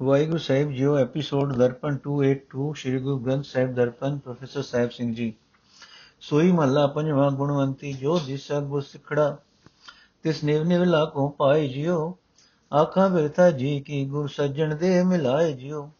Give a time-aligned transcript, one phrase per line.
[0.00, 5.32] ਵਾਹਿਗੁਰੂ ਸਾਹਿਬ ਜੀਓ episode Darpan 282 Shri Guru Granth Sahib Darpan, professor Sahib Singh ji.
[6.20, 9.36] ਸੋਈ ਮਹੱਲਾ ਪੰਜਵਾਂ ਗੁਣਵੰਤੀ, ਜੋ ਦਿਸ ਗੁਰ ਸਿਖੜਾ,
[10.22, 12.16] ਤਿਸ ਨਿਵ ਨਿਵ ਲਾਕੋ ਪਾਏ ਜਿਓ
[12.72, 15.90] ਆਖਾਂ ਬਿਰਥਾ ਜੀ ਕੀ ਗੁਰ ਸੱਜਣ ਦੇ ਮਿਲਾਏ ਜਿਓ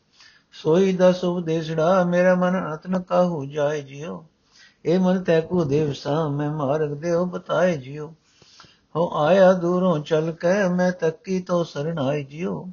[0.52, 4.24] ਸੋਈ ਦਾ ਉਪਦੇਸ਼ੜਾ ਮੇਰਾ ਮਨ ਅਤਨ ਕਾਹੂ ਜਾਏ ਜਿਓ
[4.84, 8.12] ਇਹ ਮਨ ਤੈ ਕੋ ਦੇਵ ਸਾ ਮੈਂ ਮਾਰਗ ਦੇਉ ਬਤਾਏ ਜਿਓ
[8.96, 12.68] ਹੋ ਆਇਆ ਦੂਰੋਂ ਚਲ ਕੇ, ਮੈਂ ਤੱਕੀ ਤੋ ਸਰਣਾਈ ਜਿਓ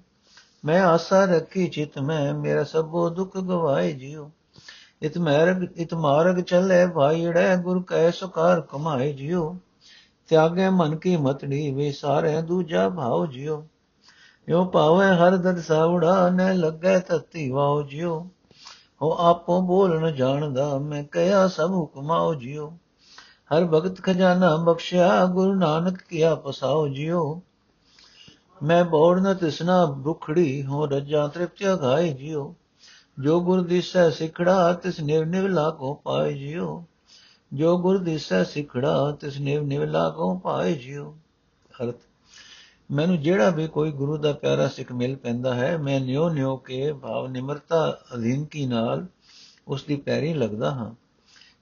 [0.68, 4.30] ਮੈਂ ਆਸਾ ਰੱਖੀ ਚਿਤ ਮੈਂ, ਮੇਰਾ ਸਭੋ ਦੁੱਖ ਗਵਾਏ ਜਿਉ।
[5.02, 9.56] ਇਤ ਮਾਰਗ ਇਤ ਮਾਰਗ ਚੱਲੇ ਭਾਈੜੇ ਗੁਰ ਕੈ ਸੁਕਾਰ ਕਮਾਏ ਜਿਉ।
[10.28, 13.64] ਤਿਆਗੇ ਮਨ ਕੀ ਮਤੜੀ ਵੇ ਸਾਰੇ ਦੂਜਾ ਭਾਉ ਜਿਉ।
[14.50, 18.28] ਯੋ ਪਾਵੇ ਹਰ ਦਦ ਸਾਵੜਾ, ਨ ਲੱਗੇ ਤਤੀ ਵਾਉ ਜਿਉ।
[19.02, 22.70] ਹੋ ਆਪੋ ਬੋਲਣ ਜਾਣਦਾ, ਮੈਂ ਕਹਿਆ ਸਭ ਹੁਕਮਾਉ ਜਿਉ।
[23.54, 27.42] ਹਰ ਭਗਤ ਖਜ਼ਾਨਾ ਬਖਸ਼ਿਆ, ਗੁਰੂ ਨਾਨਕ ਕੀਆ ਪਸਾਉ ਜਿਉ।
[28.64, 32.56] ਮੈਂ ਬੋੜ ਨ ਤਿਸਨਾ ਭੁਖੜੀ ਹੋ ਰਜਾ ਤ੍ਰਿਪਤਿ ਘਾਈ ਜਿਉ।
[33.20, 36.84] ਜੋ ਗੁਰ ਦਿਸੈ ਸਿਖੜਾ, ਤਿਸ ਨਿਵ ਨਿਵ ਲਾਗੋ ਪਾਏ ਜਿਉ।
[37.54, 41.16] ਜੋ ਗੁਰ ਦਿਸੈ ਸਿਖੜਾ, ਤਿਸ ਨਿਵ ਨਿਵ ਲਾਗੋ ਪਾਏ ਜਿਉ।
[41.84, 41.96] ਅਰਥ,
[42.92, 46.94] ਮੈਨੂੰ ਜਿਹੜਾ ਵੀ ਕੋਈ ਗੁਰੂ ਦਾ ਪਿਆਰਾ ਸਿੱਖ ਮਿਲ ਪੈਂਦਾ ਹੈ, ਮੈਂ ਨਿਉ ਨਿਉ ਕੇ
[46.94, 49.06] ਭਾਵ ਨਿਮਰਤਾ ਅਧੀਨ ਕੀ ਨਾਲ
[49.68, 50.96] ਉਸ ਦੀ ਪੈਰੀ ਲੱਗਦਾ ਹਾਂ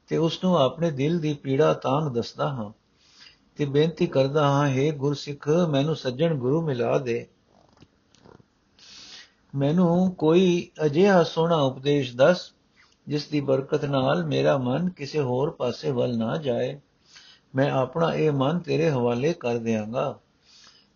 [0.08, 2.85] ਤੇ ਉਸ ਨੂੰ ਆਪਣੇ ਦਿਲ ਦੀ ਪੀੜਾ ਤਾਂਗ ਦੱਸਦਾ ਹਾਂ।
[3.56, 7.28] ਤੇ ਬੇਨਤੀ ਕਰਦਾ ਹਾਂ हे ਗੁਰਸਿੱਖ, ਮੈਨੂੰ ਸੱਜਣ ਗੁਰੂ ਮਿਲਾ ਦੇ।
[9.56, 12.52] ਮੈਨੂੰ ਕੋਈ ਅਜਿਹਾ ਸੋਹਣਾ ਉਪਦੇਸ਼ ਦੱਸ,
[13.08, 16.80] ਜਿਸ ਦੀ ਬਰਕਤ ਨਾਲ ਮੇਰਾ ਮਨ ਕਿਸੇ ਹੋਰ ਪਾਸੇ ਵੱਲ ਨਾ ਜਾਏ।
[17.56, 20.20] ਮੈਂ ਆਪਣਾ ਇਹ ਮਨ ਤੇਰੇ ਹਵਾਲੇ ਕਰ ਦਿਆਂਗਾ।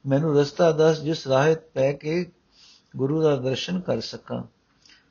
[0.07, 2.31] ਮੈਨੂੰ ਰਸਤਾ ਦੱਸ, ਜਿਸ ਰਾਹ ਪੈ ਕੇ
[2.97, 4.43] ਗੁਰੂ ਦਾ ਦਰਸ਼ਨ ਕਰ ਸਕਾਂ।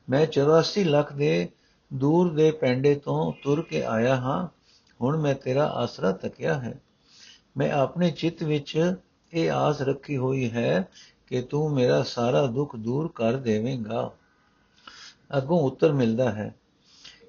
[0.09, 1.49] ਮੈਂ 84 ਲੱਖ ਦੇ
[1.93, 4.47] ਦੂਰ ਦੇ ਪੈਂਡੇ ਤੋਂ ਤੁਰ ਕੇ ਆਇਆ ਹਾਂ।
[5.01, 6.81] ਹੁਣ ਮੈਂ ਤੇਰਾ ਆਸਰਾ ਤੱਕਿਆ ਹੈ।
[7.57, 8.95] ਮੈਂ ਆਪਣੇ ਚਿੱਤ ਵਿੱਚ
[9.33, 10.87] ਇਹ ਆਸ ਰੱਖੀ ਹੋਈ ਹੈ
[11.27, 14.11] ਕਿ ਤੂੰ ਮੇਰਾ ਸਾਰਾ ਦੁੱਖ ਦੂਰ ਕਰ ਦੇਵੇਂਗਾ।
[15.37, 16.55] ਅਗੋਂ ਉੱਤਰ ਮਿਲਦਾ ਹੈ।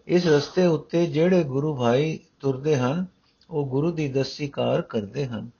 [0.07, 3.07] ਇਸ ਰਸਤੇ ਉੱਤੇ ਜਿਹੜੇ ਗੁਰੂ ਭਾਈ ਤੁਰਦੇ ਹਨ,
[3.51, 5.51] ਉਹ ਗੁਰੂ ਦੀ ਦਸੀ ਕਾਰ ਕਰਦੇ ਹਨ।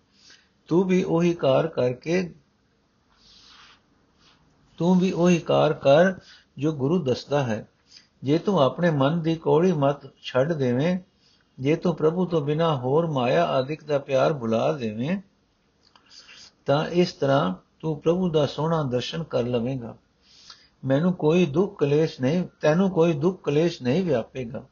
[0.69, 2.35] ਤੂੰ ਵੀ ਉਹੀ ਕਾਰ ਕਰਕੇ,
[4.77, 6.15] ਤੂੰ ਵੀ ਉਹੀ ਕਾਰ ਕਰ
[6.59, 7.69] ਜੋ ਗੁਰੂ ਦੱਸਦਾ ਹੈ।
[8.23, 10.99] ਜੇ ਤੂੰ ਆਪਣੇ ਮਨ ਦੀ ਕੋੜੀ ਮਤ ਛੱਡ ਦੇਵੇਂ
[11.59, 15.19] ਜੇ ਤੂੰ ਪ੍ਰਭੂ ਤੋਂ ਬਿਨਾ ਹੋਰ ਮਾਇਆ ਆਦਿਕ ਦਾ ਪਿਆਰ ਭੁਲਾ ਦੇਵੇਂ,
[16.67, 19.97] ਤਾਂ ਇਸ ਤਰ੍ਹਾਂ ਤੂੰ ਪ੍ਰਭੂ ਦਾ ਸੋਹਣਾ ਦਰਸ਼ਨ ਕਰ ਲਵੇਂਗਾ।
[20.85, 24.65] ਮੈਨੂੰ ਕੋਈ ਦੁੱਖ ਕਲੇਸ਼ ਨਹੀਂ, ਤੈਨੂੰ ਕੋਈ ਦੁੱਖ ਕਲੇਸ਼ ਨਹੀਂ ਵਿਆਪੇਗਾ।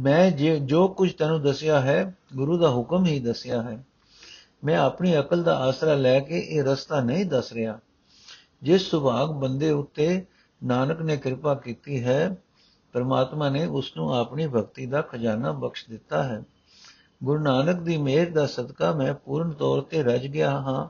[0.00, 3.84] ਮੈਂ ਜੇ, ਜੋ ਕੁਝ ਤੈਨੂੰ ਦੱਸਿਆ ਹੈ, ਗੁਰੂ ਦਾ ਹੁਕਮ ਹੀ ਦੱਸਿਆ ਹੈ।
[4.64, 7.78] ਮੈਂ ਆਪਣੀ ਅਕਲ ਦਾ ਆਸਰਾ ਲੈ ਕੇ ਇਹ ਰਸਤਾ ਨਹੀਂ ਦੱਸ ਰਿਹਾ।
[8.62, 10.26] ਜਿਸ ਸੁਭਾਗ ਬੰਦੇ ਉੱਤੇ
[10.64, 12.36] ਨਾਨਕ ਨੇ ਕਿਰਪਾ ਕੀਤੀ ਹੈ
[12.94, 16.42] ਪਰਮਾਤਮਾ ਨੇ ਉਸ ਨੂੰ ਆਪਣੀ ਭਗਤੀ ਦਾ ਖਜ਼ਾਨਾ ਬਖਸ਼ ਦਿੱਤਾ ਹੈ।
[17.24, 20.88] ਗੁਰੂ ਨਾਨਕ ਦੀ ਮਿਹਰ ਦਾ ਸਦਕਾ ਮੈਂ ਪੂਰਨ ਤੌਰ ਤੇ ਰਜ ਗਿਆ ਹਾਂ।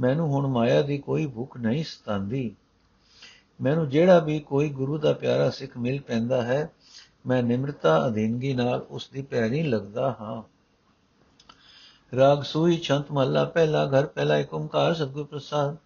[0.00, 2.56] ਮੈਨੂੰ ਹੁਣ ਮਾਇਆ ਦੀ ਕੋਈ ਭੁੱਖ ਨਹੀਂ ਸਤਾਂਦੀ।
[3.60, 6.70] ਮੈਨੂੰ ਜਿਹੜਾ ਵੀ ਕੋਈ ਗੁਰੂ ਦਾ ਪਿਆਰਾ ਸਿੱਖ ਮਿਲ ਪੈਂਦਾ ਹੈ,
[7.26, 10.42] ਮੈਂ ਨਿਮਰਤਾ ਅਧੀਨਗੀ ਨਾਲ ਉਸ ਦੀ ਪੈਰੀ ਲੱਗਦਾ ਹਾਂ।
[12.16, 15.76] ਰਾਗ ਸੂਈ ਛੰਤ ਮਹੱਲਾ ਪਹਿਲਾ ਘਰ ਪਹਿਲਾ ਏਕ ਓੰਕਾਰ ਸਤਿਗੁਰ ਪ੍ਰਸਾਦ।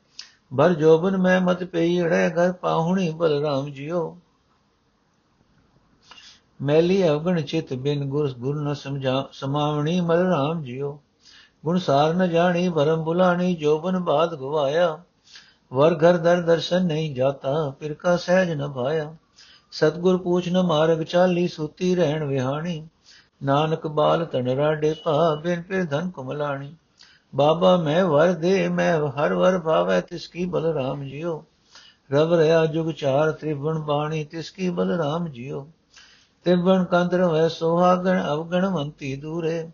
[0.58, 4.18] ਭਰ ਜੋਬਨ ਮੈਂ ਮਤ ਪਈ ਅੜੇ ਘਰ ਪਾਹੁਣੀ ਬਲਰਾਮ ਜੀਓ।
[6.62, 10.98] ਮੈਲੀ ਅਵਗਣ ਚਿਤ ਬਿਨ ਗੁਰ ਗੁਰ ਨ ਸਮਝਾ, ਸਮਾਵਣੀ ਮਲ ਰਾਮ ਜਿਉ।
[11.64, 15.02] ਗੁਣ ਸਾਰ ਨ ਜਾਣੀ, ਭਰਮ ਬੁਲਾਣੀ ਜੋਬਨ ਬਾਦ ਗਵਾਇਆ।
[15.72, 19.16] ਵਰ ਘਰ ਦਰ ਦਰਸ਼ਨ ਨਹੀਂ ਜਾਤਾ ਫਿਰ ਕਾ ਸਹਿਜ ਨ ਭਾਇਆ।
[19.72, 22.88] ਸਤਗੁਰ ਪੂਛ ਨ ਮਾਰਗ ਚਾਲੀ, ਸੁਤੀ ਰਹਿਣ ਵਿਹਾਣੀ।
[23.42, 26.74] ਨਾਨਕ ਬਾਲ ਤਨਰਾ ਡੇਪਾ, ਬਿਨ ਫਿਰ ਧਨ ਕੁਮਲਾਣੀ।
[27.34, 31.44] ਬਾਬਾ ਮੈਂ ਵਰ ਦੇ, ਮੈਂ ਹਰ ਵਰ ਭਾਵੈ, ਤਿਸ ਕੀ ਬਲ ਰਾਮ ਜਿਉ।
[32.12, 35.66] ਰਵ ਰਿਆ ਜੁਗ ਚਾਰ, ਤ੍ਰਿਵਣ ਬਾਣੀ, ਤਿਸ ਕੀ ਬਲ ਰਾਮ ਜਿਉ।
[36.44, 39.70] ਤਿਰਬਣ ਕੰਦਰ ਹੋਇ ਸੁਹਾਗਣ ਅਵਗਣਵੰਤੀ ਦੂਰੇ।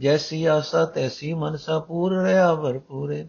[0.00, 3.28] ਜੈਸੀ ਆਸਾ ਤੈਸੀ ਮਨਸਾ ਪੂਰ ਰਿਆ ਭਰਪੂਰੇ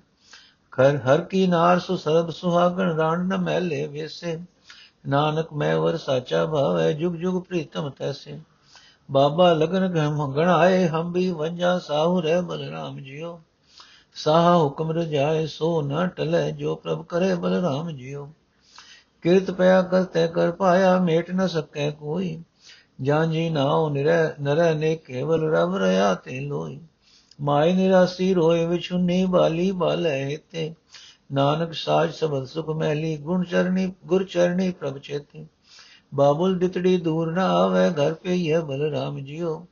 [0.71, 4.39] ਖਰ ਹਰ ਕੀ ਨਾਰ ਸੁ ਸਰਬ ਸੁਹਾਗਣ ਰਾਣ ਨ ਮਹਿਲੇ ਵੇਸੇ।
[5.07, 8.39] ਨਾਨਕ ਮੈਂ ਵਰ ਸਾਚਾ ਭਾਵੈ ਜੁਗ ਜੁਗ ਪ੍ਰੀਤਮ ਤੈਸੇ।
[9.11, 13.41] ਬਾਬਾ ਲਗਨ ਗਮ ਗਣਾਏ ਹਮ ਵੀ ਵੰਜਾ ਸਾਹੂ ਰਹਿ ਬਲਰਾਮ ਜਿਓ
[14.15, 18.29] ਸਾਹਾ ਹੁਕਮ ਰਜਾਏ ਸੋ ਨ ਟਲੇ ਜੋ ਪ੍ਰਭ ਕਰੇ ਬਲਰਾਮ ਜਿਓ
[19.21, 22.43] ਕਿਰਤ ਪਿਆ ਕਰਤੇ ਕਰ ਪਾਇਆ ਮੇਟ ਨ ਸਕੈ ਕੋਈ।
[23.01, 26.79] ਜਾਂ ਜੀ ਨਾਉ ਨਿਰੈ ਨਰੈ ਨੇ ਕੇਵਲ ਰਬ ਰਿਆ ਤੇ ਲੋਈ।
[27.41, 30.73] ਮਾਇ ਨਿਰਾਸੀ ਰੋਏ ਵਿਛੁਨੀ ਬਾਲੀ ਬਾਲੇ ਤੇ
[31.31, 35.47] ਨਾਨਕ ਸਾਜ ਸਬਦ ਸੁਖ ਮਹਿਲੀ ਗੁਣ ਚਰਣੀ, ਗੁਰ ਚਰਣੀ ਪ੍ਰਭ ਚੇਤੀ।
[36.15, 39.67] ਬਾਬੁਲ ਦਿਤੜੀ ਦੂਰ ਨਾ ਆਵੇ, ਘਰ ਪਈਏ ਬਲਰਾਮ ਜਿਓ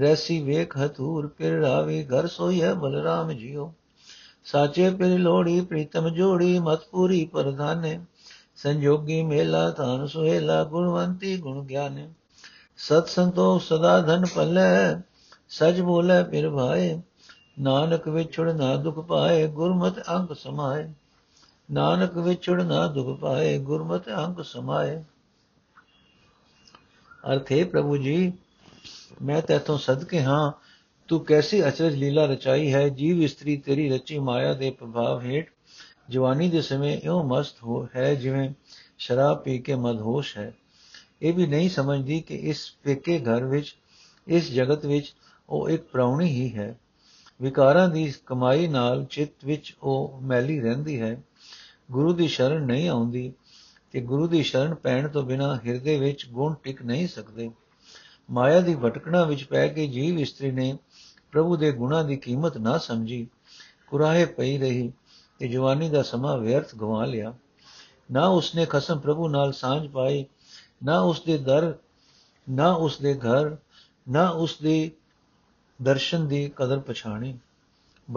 [0.00, 3.74] ਰੈਸੀ ਵੇਖ ਹਤੂਰ ਪਿਰ ਰਾਵੇ, ਘਰ ਸੋਈਏ ਬਲਰਾਮ ਜਿਓ
[4.44, 8.00] ਸਾਚੇ ਪਿਰ ਲੋੜੀ ਪ੍ਰੀਤਮ ਜੋੜੀ, ਮਤ ਪੂਰੀ ਪ੍ਰਧਾਨੇ।
[8.56, 12.08] ਸੰਜੋਗੀ ਮੇਲਾ, ਧਨ ਸੁਹੇਲਾ, ਗੁਣਵੰਤੀ ਗੁਣ ਗਿਆਨੇ।
[12.78, 15.02] ਸਤ ਸੰਤੋਖ ਸਦਾ ਧਨ ਪਲੇ
[15.48, 17.02] ਸਜ ਬੋਲੇ ਫਿਰ ਭਾਏ।
[17.60, 20.92] ਨਾਨਕ ਵਿਛੜ ਨਾ ਦੁਖ ਪਾਏ ਗੁਰਮਤਿ ਅੰਗ ਸਮਾਏ।
[21.70, 25.04] ਨਾਨਕ ਵਿਛੜ ਨਾ ਦੁਖ ਪਾਏ ਗੁਰਮਤਿ ਅੰਗ ਸਮਾਏ।
[27.32, 28.32] ਅਰਥੇ ਪ੍ਰਭੂ ਜੀ,
[29.22, 30.52] ਮੈਂ ਤੇਥੋਂ ਸਦਕੇ ਹਾਂ।
[31.08, 32.88] ਤੂੰ ਕੈਸੀ ਅਚਰਜ ਲੀਲਾ ਰਚਾਈ ਹੈ?
[32.88, 35.50] ਜੀਵ ਇਸਤਰੀ ਤੇਰੀ ਰਚੀ ਮਾਇਆ ਦੇ ਪ੍ਰਭਾਵ ਹੇਠ।
[36.08, 38.50] ਜਵਾਨੀ ਦੇ ਸਮੇਂ ਇਉਂ ਮਸਤ ਹੋ ਹੈ ਜਿਵੇਂ
[38.98, 40.54] ਸ਼ਰਾਬ ਪੀ ਕੇ ਮਦਹੋਸ਼ ਹੈ।
[41.22, 43.76] ਇਹ ਵੀ ਨਹੀਂ ਸਮਝਦੀ ਕਿ ਇਸ ਪੇਕੇ ਘਰ ਵਿੱਚ,
[44.26, 45.14] ਇਸ ਜਗਤ ਵਿੱਚ
[45.48, 46.78] ਉਹ ਇੱਕ ਪ੍ਰਾਉਣੀ ਹੀ ਹੈ।
[47.42, 51.22] ਵਿਕਾਰਾਂ ਦੀ ਕਮਾਈ ਨਾਲ ਚਿੱਤ ਵਿੱਚ ਉਹ ਮੈਲੀ ਰਹਿੰਦੀ ਹੈ।
[51.90, 53.32] ਗੁਰੂ ਦੀ ਸ਼ਰਨ ਨਹੀਂ ਆਉਂਦੀ
[53.92, 57.50] ਤੇ ਗੁਰੂ ਦੀ ਸ਼ਰਨ ਪੈਣ ਤੋਂ ਬਿਨਾ ਹਿਰਦੇ ਵਿੱਚ ਗੁਣ ਟਿਕ ਨਹੀਂ ਸਕਦੇ।
[58.30, 60.78] ਮਾਇਆ ਦੀ ਭਟਕਣਾ ਵਿੱਚ ਪੈ ਕੇ ਜੀਵ ਇਸਤਰੀ ਨੇ
[61.32, 63.28] ਪ੍ਰਭੂ ਦੇ ਗੁਣਾ ਦੀ ਕੀਮਤ ਨਾ ਸਮਝੀ।
[63.86, 64.92] ਕੁਰਾਹੇ ਪਈ ਰਹੀ
[65.38, 67.34] ਤੇ ਜਵਾਨੀ ਦਾ ਸਮਾਂ ਵਿਅਰਥ ਗਵਾ ਲਿਆ।
[68.10, 70.26] ਨਾ ਉਸਨੇ ਖਸਮ ਪ੍ਰਭੂ ਨਾਲ ਸਾਂਝ ਪਾਈ
[70.84, 71.74] ਨਾ ਉਸ ਦੇ ਦਰ,
[72.50, 73.56] ਨਾ ਉਸ ਦੇ ਘਰ,
[74.08, 74.90] ਨਾ ਉਸ ਦੇ
[75.82, 77.38] ਦਰਸ਼ਨ ਦੀ ਕਦਰ ਪਛਾਣੀ।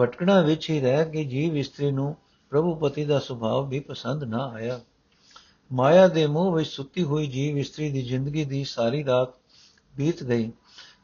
[0.00, 2.16] ਭਟਕਣਾ ਵਿੱਚ ਹੀ ਰਹਿ ਕੇ ਜੀਵ ਇਸਤਰੀ ਨੂੰ
[2.50, 4.80] ਪ੍ਰਭੂ ਪਤੀ ਦਾ ਸੁਭਾਅ ਵੀ ਪਸੰਦ ਨਾ ਆਇਆ।
[5.72, 9.28] ਮਾਇਆ ਦੇ ਮੋਹ ਵਿੱਚ ਸੁੱਤੀ ਹੋਈ ਜੀਵ ਇਸਤਰੀ ਦੀ ਜ਼ਿੰਦਗੀ ਦੀ ਸਾਰੀ ਰਾਤ
[9.96, 10.52] ਬੀਤ ਗਈ।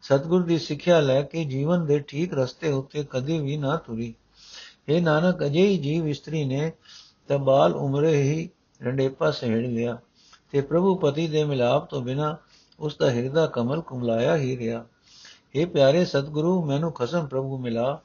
[0.02, 4.14] ਸਤਗੁਰ ਦੀ ਸਿੱਖਿਆ ਲੈ ਕੇ ਜੀਵਨ ਦੇ ਠੀਕ ਰਸਤੇ ਉੱਤੇ ਕਦੇ ਵੀ ਨਾ ਤੁਰੀ।
[4.88, 6.72] ਇਹ ਨਾਨਕ, ਅਜਿਹੀ ਜੀਵ ਇਸਤਰੀ ਨੇ
[7.28, 8.48] ਤਬਾਲ ਉਮਰੇ ਹੀ
[8.82, 9.98] ਰੰਡੇਪਾ ਸਹਿੜ ਲਿਆ।
[10.50, 12.36] ਤੇ ਪ੍ਰਭੂ ਪਤੀ ਦੇ ਮਿਲਾਪ ਤੋਂ ਬਿਨਾ
[12.80, 14.86] ਉਸ ਦਾ ਹਿਰਦਾ ਕਮਲ ਕੁਮਲਾਇਆ ਹੀ ਰਿਹਾ।
[15.54, 18.00] ਇਹ ਪਿਆਰੇ ਸਤਿਗੁਰੂ, ਮੈਨੂੰ ਖਸਮ ਪ੍ਰਭੂ ਮਿਲਾ।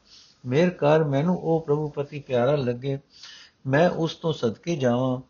[0.45, 2.99] ਮੇਰ ਕਰ, ਮੈਨੂੰ ਉਹ ਪ੍ਰਭੂ ਪਤੀ ਪਿਆਰਾ ਲੱਗੇ।
[3.67, 5.21] ਮੈਂ ਉਸ ਤੋਂ ਸਦਕੇ ਜਾਵਾਂ,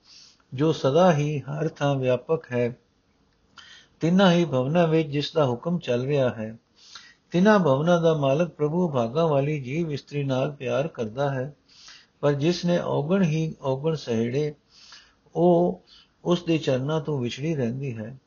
[0.53, 2.77] ਜੋ ਸਦਾ ਹੀ ਹਰ ਥਾਂ ਵਿਆਪਕ ਹੈ।
[3.99, 6.59] ਤਿੰਨਾਂ ਹੀ ਭਵਨਾਂ ਵਿੱਚ ਜਿਸ ਦਾ ਹੁਕਮ ਚੱਲ ਰਿਹਾ ਹੈ।
[7.31, 11.55] ਤਿੰਨਾਂ ਭਵਨਾਂ ਦਾ ਮਾਲਕ ਪ੍ਰਭੂ ਭਾਗਾ ਵਾਲੀ ਜੀਵ ਇਸਤਰੀ ਨਾਲ ਪਿਆਰ ਕਰਦਾ ਹੈ।
[12.21, 14.53] ਪਰ ਜਿਸ ਨੇ ਔਗਣ ਹੀ ਔਗਣ ਸਹਿੜੇ,
[15.35, 15.81] ਉਹ
[16.25, 18.17] ਉਸ ਦੇ ਚਰਨਾਂ ਤੋਂ ਵਿਛੜੀ ਰਹਿੰਦੀ ਹੈ।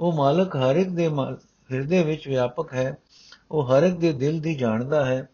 [0.00, 1.08] ਉਹ ਮਾਲਕ ਹਰ ਇੱਕ ਦੇ
[1.72, 2.96] ਹਿਰਦੇ ਵਿੱਚ ਵਿਆਪਕ ਹੈ।
[3.50, 5.28] ਉਹ ਹਰ ਇੱਕ ਦੇ ਦਿਲ ਦੀ ਜਾਣਦਾ ਹੈ।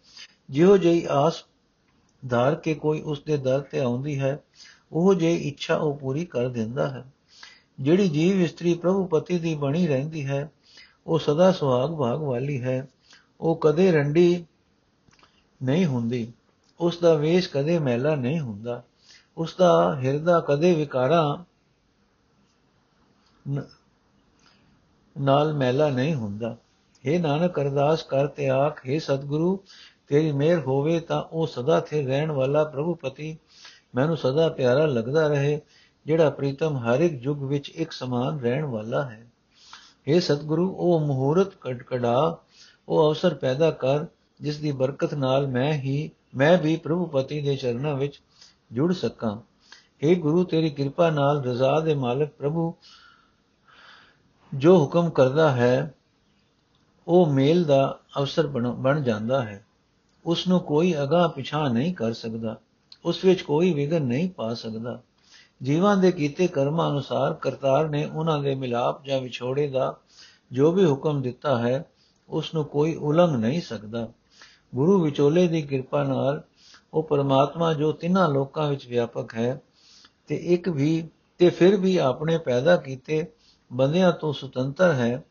[0.50, 1.44] ਜਿਹੋ ਜਿਹੀ ਆਸ
[2.28, 4.38] ਧਾਰ ਕੇ ਕੋਈ ਉਸ ਦੇ ਦਰ ਤੇ ਆਉਂਦੀ ਹੈ,
[4.92, 7.04] ਉਹ ਜਿਹੀ ਇੱਛਾ ਉਹ ਪੂਰੀ ਕਰ ਦਿੰਦਾ ਹੈ।
[7.80, 10.50] ਜਿਹੜੀ ਜੀਵ ਇਸਤਰੀ ਪ੍ਰਭੂ ਪਤੀ ਦੀ ਬਣੀ ਰਹਿੰਦੀ ਹੈ,
[11.06, 12.88] ਉਹ ਸਦਾ ਸੁਹਾਗ ਭਾਗ ਵਾਲੀ ਹੈ।
[13.40, 14.44] ਉਹ ਕਦੇ ਰੰਡੀ
[15.62, 16.32] ਨਹੀਂ ਹੁੰਦੀ।
[16.80, 18.82] ਉਸ ਦਾ ਵੇਸ਼ ਕਦੇ ਮੈਲਾ ਨਹੀਂ ਹੁੰਦਾ।
[19.36, 21.49] ਉਸ ਦਾ ਹਿਰਦਾ ਕਦੇ ਵਿਕਾਰਾਂ
[25.15, 26.55] ਨਾਲ ਮੈਲਾ ਨਹੀਂ ਹੁੰਦਾ
[27.03, 29.57] हे ਨਾਨਕ ਅਰਦਾਸ ਕਰ ਤੇ ਆਖ हे ਸਤਿਗੁਰੂ
[30.07, 33.35] ਤੇਰੀ ਮਿਹਰ ਹੋਵੇ ਤਾਂ ਉਹ ਸਦਾ ਥੇ ਰਹਿਣ ਵਾਲਾ ਪ੍ਰਭੂ ਪਤੀ
[33.95, 35.59] ਮੈਨੂੰ ਸਦਾ ਪਿਆਰਾ ਲੱਗਦਾ ਰਹੇ
[36.05, 39.25] ਜਿਹੜਾ ਪ੍ਰੀਤਮ ਹਰ ਇੱਕ ਯੁੱਗ ਵਿੱਚ ਇੱਕ ਸਮਾਨ ਰਹਿਣ ਵਾਲਾ ਹੈ
[40.07, 41.55] हे ਸਤਿਗੁਰੂ ਉਹ ਮਹੂਰਤ
[41.87, 42.43] ਕੜਾ
[42.87, 44.05] ਉਹ ਅਵਸਰ ਪੈਦਾ ਕਰ
[44.39, 48.21] ਜਿਸ ਦੀ ਬਰਕਤ ਨਾਲ ਮੈਂ ਹੀ ਮੈਂ ਵੀ ਪ੍ਰਭੂ ਪਤੀ ਦੇ ਚਰਨਾਂ ਵਿੱਚ
[48.73, 49.35] ਜੁੜ ਸਕਾਂ
[50.03, 52.73] हे ਗੁਰੂ ਤੇਰੀ ਕਿਰਪਾ ਨਾਲ ਰਜ਼ਾ ਦੇ ਮਾਲਕ ਪ੍ਰਭੂ
[54.54, 55.94] ਜੋ ਹੁਕਮ ਕਰਦਾ ਹੈ,
[57.08, 59.66] ਉਹ ਮੇਲ ਦਾ ਅਵਸਰ ਬਣ ਜਾਂਦਾ ਹੈ।
[60.24, 62.56] ਉਸ ਨੂੰ ਕੋਈ ਅਗਾ ਪਿਛਾ ਨਹੀਂ ਕਰ ਸਕਦਾ।
[63.04, 65.00] ਉਸ ਵਿੱਚ ਕੋਈ ਵਿਗਨ ਨਹੀਂ ਪਾ ਸਕਦਾ।
[65.62, 69.96] ਜੀਵਾਂ ਦੇ ਕੀਤੇ ਕਰਮਾਂ ਅਨੁਸਾਰ ਕਰਤਾਰ ਨੇ ਉਹਨਾਂ ਦੇ ਮਿਲਾਪ ਜਾਂ ਵਿਛੋੜੇ ਦਾ
[70.52, 71.84] ਜੋ ਵੀ ਹੁਕਮ ਦਿੱਤਾ ਹੈ
[72.28, 74.08] ਉਸ ਨੂੰ ਕੋਈ ਉਲੰਘ ਨਹੀਂ ਸਕਦਾ।
[74.74, 76.42] ਗੁਰੂ ਵਿਚੋਲੇ ਦੀ ਕਿਰਪਾ ਨਾਲ
[76.94, 79.60] ਉਹ ਪਰਮਾਤਮਾ ਜੋ ਤਿੰਨਾਂ ਲੋਕਾਂ ਵਿੱਚ ਵਿਆਪਕ ਹੈ,
[80.26, 81.08] ਤੇ ਇੱਕ ਵੀ
[81.38, 83.32] ਤੇ ਫਿਰ ਵੀ ਆਪਣੇ ਪੈਦਾ ਕੀਤੇ
[83.72, 85.24] ਬੰਦਿਆਂ ਤੋਂ ਸੁਤੰਤਰ ਹੈ।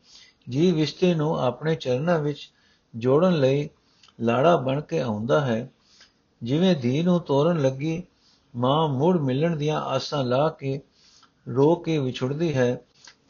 [0.48, 2.52] ਜੀਵ ਵਿਸ਼ਤੇ ਨੂੰ ਆਪਣੇ ਚਰਨਾਂ ਵਿੱਚ
[2.96, 3.68] ਜੋੜਨ ਲਈ
[4.20, 5.70] ਲਾੜਾ ਬਣ ਕੇ ਆਉਂਦਾ ਹੈ।
[6.42, 8.02] ਜਿਵੇਂ ਧੀ ਨੂੰ ਤੋਰਨ ਲੱਗੀ,
[8.56, 10.80] ਮਾਂ ਮੁੜ ਮਿਲਣ ਦੀਆਂ ਆਸਾਂ ਲਾ ਕੇ,
[11.54, 12.80] ਰੋ ਕੇ ਵਿਛੜਦੀ ਹੈ।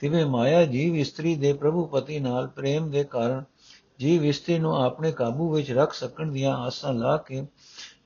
[0.01, 3.45] ਤਿਵੇਂ ਮਾਇਆ ਜੀਵ ਇਸਤਰੀ ਦੇ ਪ੍ਰਭੂ ਪਤੀ ਨਾਲ ਪ੍ਰੇਮ ਦੇ ਕਾਰਨ
[3.99, 7.47] ਜੀਵ ਇਸਤਰੀ ਨੂੰ ਆਪਣੇ ਕਾਬੂ ਵਿੱਚ ਰੱਖ ਸਕਣ ਦੀਆਂ ਆਸਾਂ ਲਾ ਕੇ,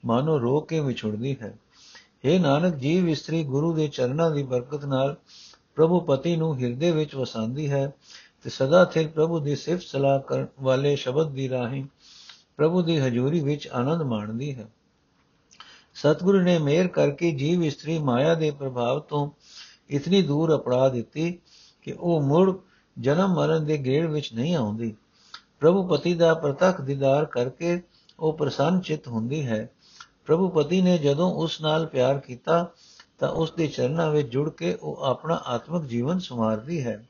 [0.04, 1.58] ਮਾਨੋ ਰੋ ਕੇ ਵਿਛੜਦੀ ਹੈ।
[2.24, 5.16] ਇਹ ਨਾਨਕ, ਜੀਵ ਇਸਤਰੀ ਗੁਰੂ ਦੇ ਚਰਨਾਂ ਦੀ ਬਰਕਤ ਨਾਲ
[5.74, 7.92] ਪ੍ਰਭੂ ਪਤੀ ਨੂੰ ਹਿਰਦੇ ਵਿੱਚ ਵਸਾਉਂਦੀ ਹੈ
[8.42, 11.84] ਤੇ ਸਦਾ ਸਿਰ ਪ੍ਰਭੂ ਦੀ ਸਿਫਤ ਸਲਾਹ ਕਰਨ ਵਾਲੇ ਸ਼ਬਦ ਦੀ ਰਾਹੀਂ
[12.56, 14.68] ਪ੍ਰਭੂ ਦੀ ਹਜ਼ੂਰੀ ਵਿੱਚ ਆਨੰਦ ਮਾਣਦੀ ਹੈ।
[15.94, 19.30] ਸਤਿਗੁਰੂ ਨੇ ਮਿਹਰ ਕਰਕੇ ਜੀਵ ਇਸਤਰੀ ਮਾਇਆ ਦੇ ਪ੍ਰਭਾਵ ਤੋਂ
[19.90, 21.38] ਇਤਨੀ ਦੂਰ ਅਪੜਾ ਦਿੱਤੀ
[21.82, 22.58] ਕਿ ਉਹ ਮੁੜ
[22.98, 24.94] ਜਨਮ ਮਰਨ ਦੇ ਗੇੜ ਵਿੱਚ ਨਹੀਂ ਆਉਂਦੀ।
[25.60, 27.82] ਪ੍ਰਭੂ ਪਤੀ ਦਾ ਪ੍ਰਤੱਖ ਦੀਦਾਰ ਕਰਕੇ
[28.20, 29.70] ਉਹ ਪ੍ਰਸੰਨ ਚਿਤ ਹੁੰਦੀ ਹੈ।
[30.24, 32.70] ਪ੍ਰਭੂ ਪਤੀ ਨੇ ਜਦੋਂ ਉਸ ਨਾਲ ਪਿਆਰ ਕੀਤਾ
[33.18, 37.08] ਤਾਂ ਉਸ ਦੇ ਚਰਨਾਂ ਵਿੱਚ ਜੁੜ ਕੇ ਉਹ ਆਪਣਾ ਆਤਮਿਕ ਜੀਵਨ ਸੰਵਾਰਦੀ ਹੈ।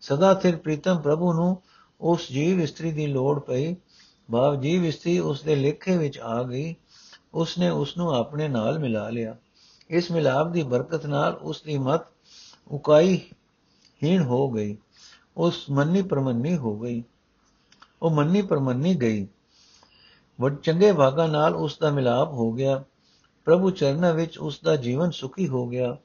[0.00, 1.62] ਸਦਾ ਸਿਰ ਪ੍ਰੀਤਮ ਪ੍ਰਭੂ ਨੂੰ
[2.00, 3.76] ਉਸ ਜੀਵ ਇਸਤਰੀ ਦੀ ਲੋੜ ਪਈ।
[4.32, 6.74] ਭਾਵ ਜੀਵ ਇਸਤਰੀ ਉਸ ਦੇ ਲੇਖੇ ਵਿੱਚ ਆ ਗਈ।
[7.34, 9.36] ਉਸ ਨੇ ਉਸ ਨੂੰ ਆਪਣੇ ਨਾਲ ਮਿਲਾ ਲਿਆ।
[9.90, 12.00] ਇਸ ਮਿਲਾਪ ਦੀ ਬਰਕਤ ਨਾਲ ਉਸ ਦੀ ਮਤ
[12.68, 13.20] ਉਕਾਈ
[14.04, 14.76] ਹੀਣ ਹੋ ਗਈ।
[15.36, 17.02] ਉਸ ਮੰਨੀ ਪਰਮੰਨੀ ਹੋ ਗਈ।
[18.02, 19.26] ਉਹ ਮੰਨੀ ਪਰਮੰਨੀ ਗਈ।
[20.40, 22.84] ਵੱਡ ਚੰਗੇ ਭਾਗਾ ਨਾਲ ਉਸ ਦਾ ਮਿਲਾਪ ਹੋ ਗਿਆ।
[23.48, 25.96] ਪ੍ਰਭੂ ਚਰਨਾਂ ਵਿੱਚ ਉਸ ਦਾ ਜੀਵਨ ਸੁਖੀ ਹੋ ਗਿਆ।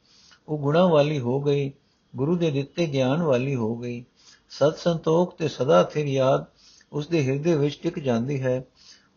[0.48, 1.72] ਉਹ ਗੁਣਾ ਵਾਲੀ ਹੋ ਗਈ,
[2.16, 4.06] ਗੁਰੂ ਦੇ ਦਿੱਤੇ ਗਿਆਨ ਵਾਲੀ ਹੋ ਗਈ।
[4.50, 6.46] ਸਤ ਸੰਤੋਖ ਤੇ ਸਦਾ ਥਿਰ ਯਾਦ
[6.94, 8.66] ਉਸ ਦੇ ਹਿਰਦੇ ਵਿੱਚ ਟਿਕ ਜਾਂਦੀ ਹੈ।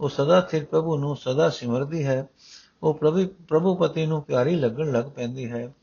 [0.00, 2.28] ਉਹ ਸਦਾ ਥਿਰ ਪ੍ਰਭੂ ਨੂੰ ਸਦਾ ਸਿਮਰਦੀ ਹੈ।
[2.82, 5.74] ਉਹ ਪ੍ਰਭੂ ਪ੍ਰਭੂ ਪਤੀ ਨੂੰ ਪਿਆਰੀ ਲੱਗਣ ਲੱਗ ਪੈਂਦੀ ਹੈ।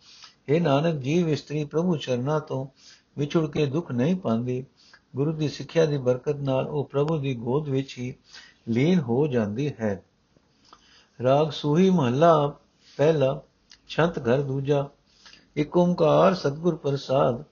[0.50, 2.68] ਇਹ ਨਾਨਕ, ਜੀਵ ਇਸਤਰੀ ਪ੍ਰਭੂ ਚਰਨਾਂ ਤੋਂ
[3.18, 4.66] ਵਿਛੜ ਕੇ ਦੁੱਖ ਨਹੀਂ ਪਾਉਂਦੀ।
[5.16, 8.14] ਗੁਰੂ ਦੀ ਸਿੱਖਿਆ ਦੀ ਬਰਕਤ ਨਾਲ ਉਹ ਪ੍ਰਭੂ ਦੀ ਗੋਦ ਵਿੱਚ ਹੀ
[8.68, 10.04] ਲੀਨ ਹੋ ਜਾਂਦੀ ਹੈ।
[11.24, 12.54] ਰਾਗ ਸੂਹੀ ਮਹੱਲਾ
[12.98, 13.42] ਪਹਿਲਾ,
[13.88, 14.90] ਛੰਤ ਘਰ ਦੂਜਾ,
[15.58, 17.44] ਇਕ ਓੰਕਾਰ ਸਤਗੁਰ ਪ੍ਰਸਾਦ।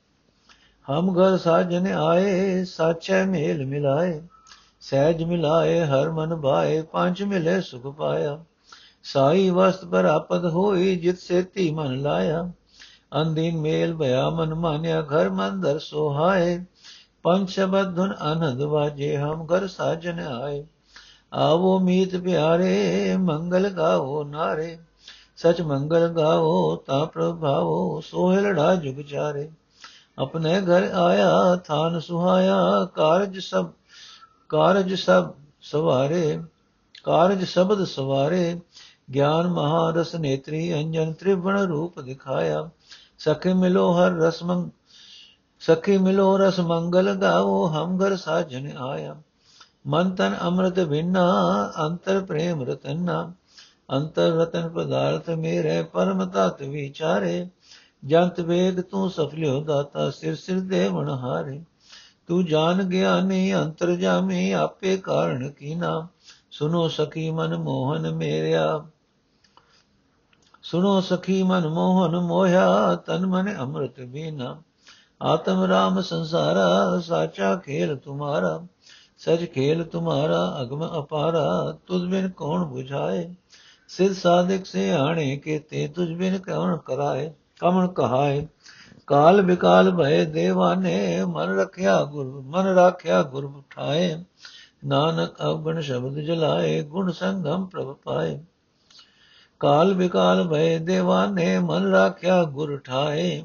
[0.89, 4.21] ਹਮ ਘਰ ਸਾਜਨ ਆਏ, ਸਾਚੈ ਮੇਲ ਮਿਲਾਏ,
[4.81, 8.43] ਸਹਿਜ ਮਿਲਾਏ, ਹਰ ਮਨ ਭਾਏ, ਪੰਜ ਮਿਲੇ ਸੁਖ ਪਾਇਆ।
[9.03, 12.51] ਸਾਈ ਵਸਤ ਪਰ ਆਪਦ ਹੋਈ, ਜਿਤ ਸੇਤੀ ਮਨ ਲਾਇਆ।
[13.21, 16.65] ਅੰਦੀਨ ਮੇਲ ਭਇਆ ਮਨ ਮਾਨਿਆ, ਘਰ ਮੰਦਰ ਸੋਹਾਏ।
[17.23, 20.65] ਪੰਜ ਸ਼ਬਦ ਧੁਨ ਆਨੰਦ ਵਾਜੇ, ਹਮ ਘਰ ਸਾਜਨ ਆਏ।
[21.33, 24.77] ਆਵੋ ਮੀਤ ਪਿਆਰੇ, ਮੰਗਲ ਗਾਵੋ ਨਾਰੇ।
[25.37, 29.49] ਸਚ ਮੰਗਲ ਗਾਵੋ, ਤਾ ਪ੍ਰਭਾਵੋ ਸੋਹਿਲੜਾ ਜੁਗ ਚਾਰੇ
[30.17, 33.69] ਆਪਣੇ ਘਰ ਆਇਆ, ਥਾਨ ਸੁਹਾਇਆ, ਕਾਰਜ ਸਭ
[34.49, 36.39] ਕਾਰਜ ਸਭ ਸਵਾਰੇ।
[37.03, 38.59] ਕਾਰਜ ਸ਼ਬਦ ਸਵਾਰੇ,
[39.13, 42.69] ਗਿਆਨ ਮਹਾਰਸ ਨੇਤਰੀ, ਅੰਜਨ ਤ੍ਰਿਵਣ ਰੂਪ ਦਿਖਾਇਆ।
[43.19, 44.69] ਸਖੇ ਮਿਲੋ ਹਰ ਰਸ ਮੰਗ,
[45.59, 49.15] ਸਖੇ ਮਿਲੋ ਰਸ ਮੰਗਲ ਗਾਵੋ ਹਮ ਘਰ ਸਾਜਨ ਆਇਆ।
[49.87, 51.33] ਮਨ ਤਨ ਅੰਮ੍ਰਿਤ ਬਿਨਾ,
[51.87, 53.33] ਅੰਤਰ ਪ੍ਰੇਮ ਰਤਨਾ।
[53.91, 57.47] ਅੰਤਰ ਰਤਨ ਪਦਾਰਥ ਮੇਰੇ, ਪਰਮ ਤਤ ਵਿਚਾਰੇ।
[58.05, 61.63] ਜੰਤ ਵੇਗ ਤੂੰ ਸਫਲਿਓ ਦਾਤਾ, ਸਿਰ ਸਿਰ ਦੇਵਨ ਹਾਰੇ।
[62.27, 66.07] ਤੂੰ ਜਾਣ ਗਿਆਨੀ, ਅੰਤਰ ਜਾਮੀ, ਆਪੇ ਕਾਰਨ ਕੀ ਨਾਮ
[66.51, 68.85] ਸੁਨੋ ਸਖੀ ਮਨ ਮੋਹਨ ਮੇਰਿਆ।
[70.63, 74.61] ਸੁਨੋ ਸਖੀ ਮਨ ਮੋਹਨ ਮੋਹਿਆ, ਤਨ ਮਨ ਅੰਮ੍ਰਿਤ ਬੀਨਾ।
[75.21, 78.61] ਆਤਮ ਰਾਮ ਸੰਸਾਰਾ, ਸਾਚਾ ਖੇਲ ਤੁਮਾਰਾ।
[79.25, 83.33] ਸਚ ਖੇਲ ਤੁਮਾਰਾ, ਅਗਮ ਅਪਾਰਾ ਤੁਝ ਬਿਨ ਕੌਣ 부ਝਾਏ
[83.87, 88.47] ਸਿਰ ਸਾਧਕ ਸੇ ਆਣੇ ਕੇ ਤੇ ਤੁਝ ਬਿਨ ਕੌਣ ਕਰਾਏ ਕਮਨ ਕਹਾਏ?
[89.07, 94.23] ਕਾਲ ਬਿਕਾਲ ਭਏ ਦੇਵਾਨੇ, ਮਨ ਰਖਿਆ ਗੁਰ, ਮਨ ਰਾਖਿਆ ਗੁਰ ਉਠਾਏ।
[94.85, 98.39] ਨਾਨਕ ਅਵਗਣ ਸ਼ਬਦ ਜਲਾਏ, ਗੁਣ ਸੰਗਮ ਪ੍ਰਭ ਪਾਏ।
[99.59, 103.43] ਕਾਲ ਬਿਕਾਲ ਭਏ ਦੇਵਾਨੇ, ਮਨ ਰਾਖਿਆ ਗੁਰ ਉਠਾਏ।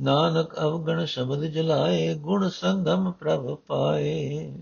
[0.00, 4.52] ਨਾਨਕ ਅਵਗਣ ਸ਼ਬਦ ਜਲਾਏ, ਗੁਣ ਸੰਗਮ ਪ੍ਰਭ ਪਾਏ।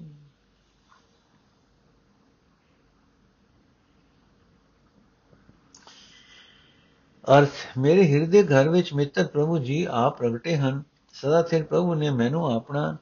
[7.28, 12.10] ਅਰਥ, ਮੇਰੇ ਹਿਰਦੇ ਘਰ ਵਿੱਚ ਮਿੱਤਰ ਪ੍ਰਭੂ ਜੀ ਆਪ ਪ੍ਰਗਟੇ ਹਨ। ਸਦਾ ਸਿਰ ਪ੍ਰਭੂ ਨੇ
[12.10, 12.96] ਮੈਨੂੰ ਆਪਣਾ,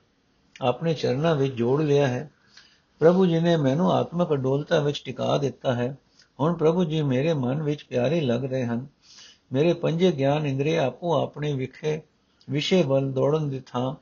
[0.63, 2.31] ਆਪਣੇ ਚਰਨਾਂ ਵਿੱਚ ਜੋੜ ਲਿਆ ਹੈ।
[2.99, 5.99] ਪ੍ਰਭੂ ਜੀ ਨੇ ਮੈਨੂੰ ਆਤਮਕ ਅਡੋਲਤਾ ਵਿੱਚ ਟਿਕਾ ਦਿੱਤਾ ਹੈ।
[6.41, 8.87] ਹੁਣ ਪ੍ਰਭੂ ਜੀ ਮੇਰੇ ਮਨ ਵਿੱਚ ਪਿਆਰੇ ਲੱਗ ਰਹੇ ਹਨ।
[9.53, 12.03] ਮੇਰੇ ਪੰਜੇ ਗਿਆਨ ਇੰਦਰੀ ਆਪੋ ਆਪਣੇ ਵਿਖੇ,
[12.51, 13.95] ਵਿਸ਼ੇ ਵੱਲ ਦੌੜਨ ਦੀ ਥਾਂ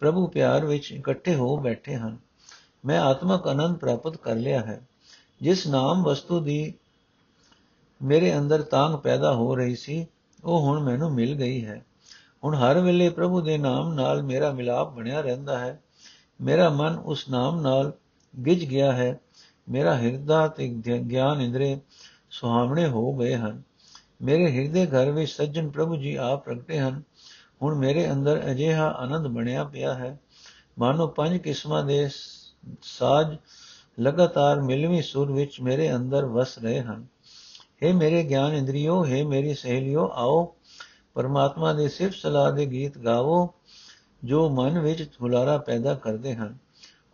[0.00, 2.18] ਪ੍ਰਭੂ ਪਿਆਰ ਵਿੱਚ ਇਕੱਠੇ ਹੋ ਬੈਠੇ ਹਨ।
[2.84, 4.80] ਮੈਂ ਆਤਮਕ ਆਨੰਦ ਪ੍ਰਾਪਤ ਕਰ ਲਿਆ ਹੈ।
[5.42, 6.74] ਜਿਸ ਨਾਮ ਵਸਤੂ ਦੀ
[8.02, 10.06] ਮੇਰੇ ਅੰਦਰ ਤਾਂਗ ਪੈਦਾ ਹੋ ਰਹੀ ਸੀ,
[10.44, 11.84] ਉਹ ਹੁਣ ਮੈਨੂੰ ਮਿਲ ਗਈ ਹੈ।
[12.44, 15.82] ਹੁਣ ਹਰ ਵੇਲੇ ਪ੍ਰਭੂ ਦੇ ਨਾਮ ਨਾਲ ਮੇਰਾ ਮਿਲਾਪ ਬਣਿਆ ਰਹਿੰਦਾ ਹੈ।
[16.40, 17.92] ਮੇਰਾ ਮਨ ਉਸ ਨਾਮ ਨਾਲ
[18.46, 19.20] ਗਿਜ ਗਿਆ ਹੈ।
[19.68, 20.68] ਮੇਰਾ ਹਿਰਦਾ ਤੇ
[21.06, 21.80] ਗਿਆਨ ਇੰਦਰੇ
[22.30, 23.62] ਸੁਹਾਵਣੇ ਹੋ ਗਏ ਹਨ।
[24.22, 27.02] ਮੇਰੇ ਹਿਰਦੇ ਘਰ ਵਿੱਚ ਸੱਜਣ ਪ੍ਰਭੂ ਜੀ ਆਪ ਪ੍ਰਗਟੇ ਹਨ।
[27.62, 30.20] ਹੁਣ ਮੇਰੇ ਅੰਦਰ ਅਜਿਹਾ ਆਨੰਦ ਬਣਿਆ ਪਿਆ ਹੈ।
[30.78, 32.08] ਮਾਨੋ ਪੰਜ ਕਿਸਮਾਂ ਦੇ
[32.82, 33.36] ਸਾਜ
[34.00, 37.06] ਲਗਾਤਾਰ ਮਿਲਵੀਂ ਸੁਰ ਵਿੱਚ ਮੇਰੇ ਅੰਦਰ ਵਸ ਰਹੇ ਹਨ।
[37.86, 40.54] हे ਮੇਰੇ ਗਿਆਨ ਇੰਦਰੀਓ हे ਮੇਰੀ ਸਹੇਲਿਓ, ਆਓ,
[41.14, 43.54] ਪਰਮਾਤਮਾ ਦੇ ਸਿਫਤ ਸਲਾਹ ਦੇ ਗੀਤ ਗਾਵੋ,
[44.24, 46.58] ਜੋ ਮਨ ਵਿੱਚ ਹੁਲਾਰਾ ਪੈਦਾ ਕਰਦੇ ਹਨ।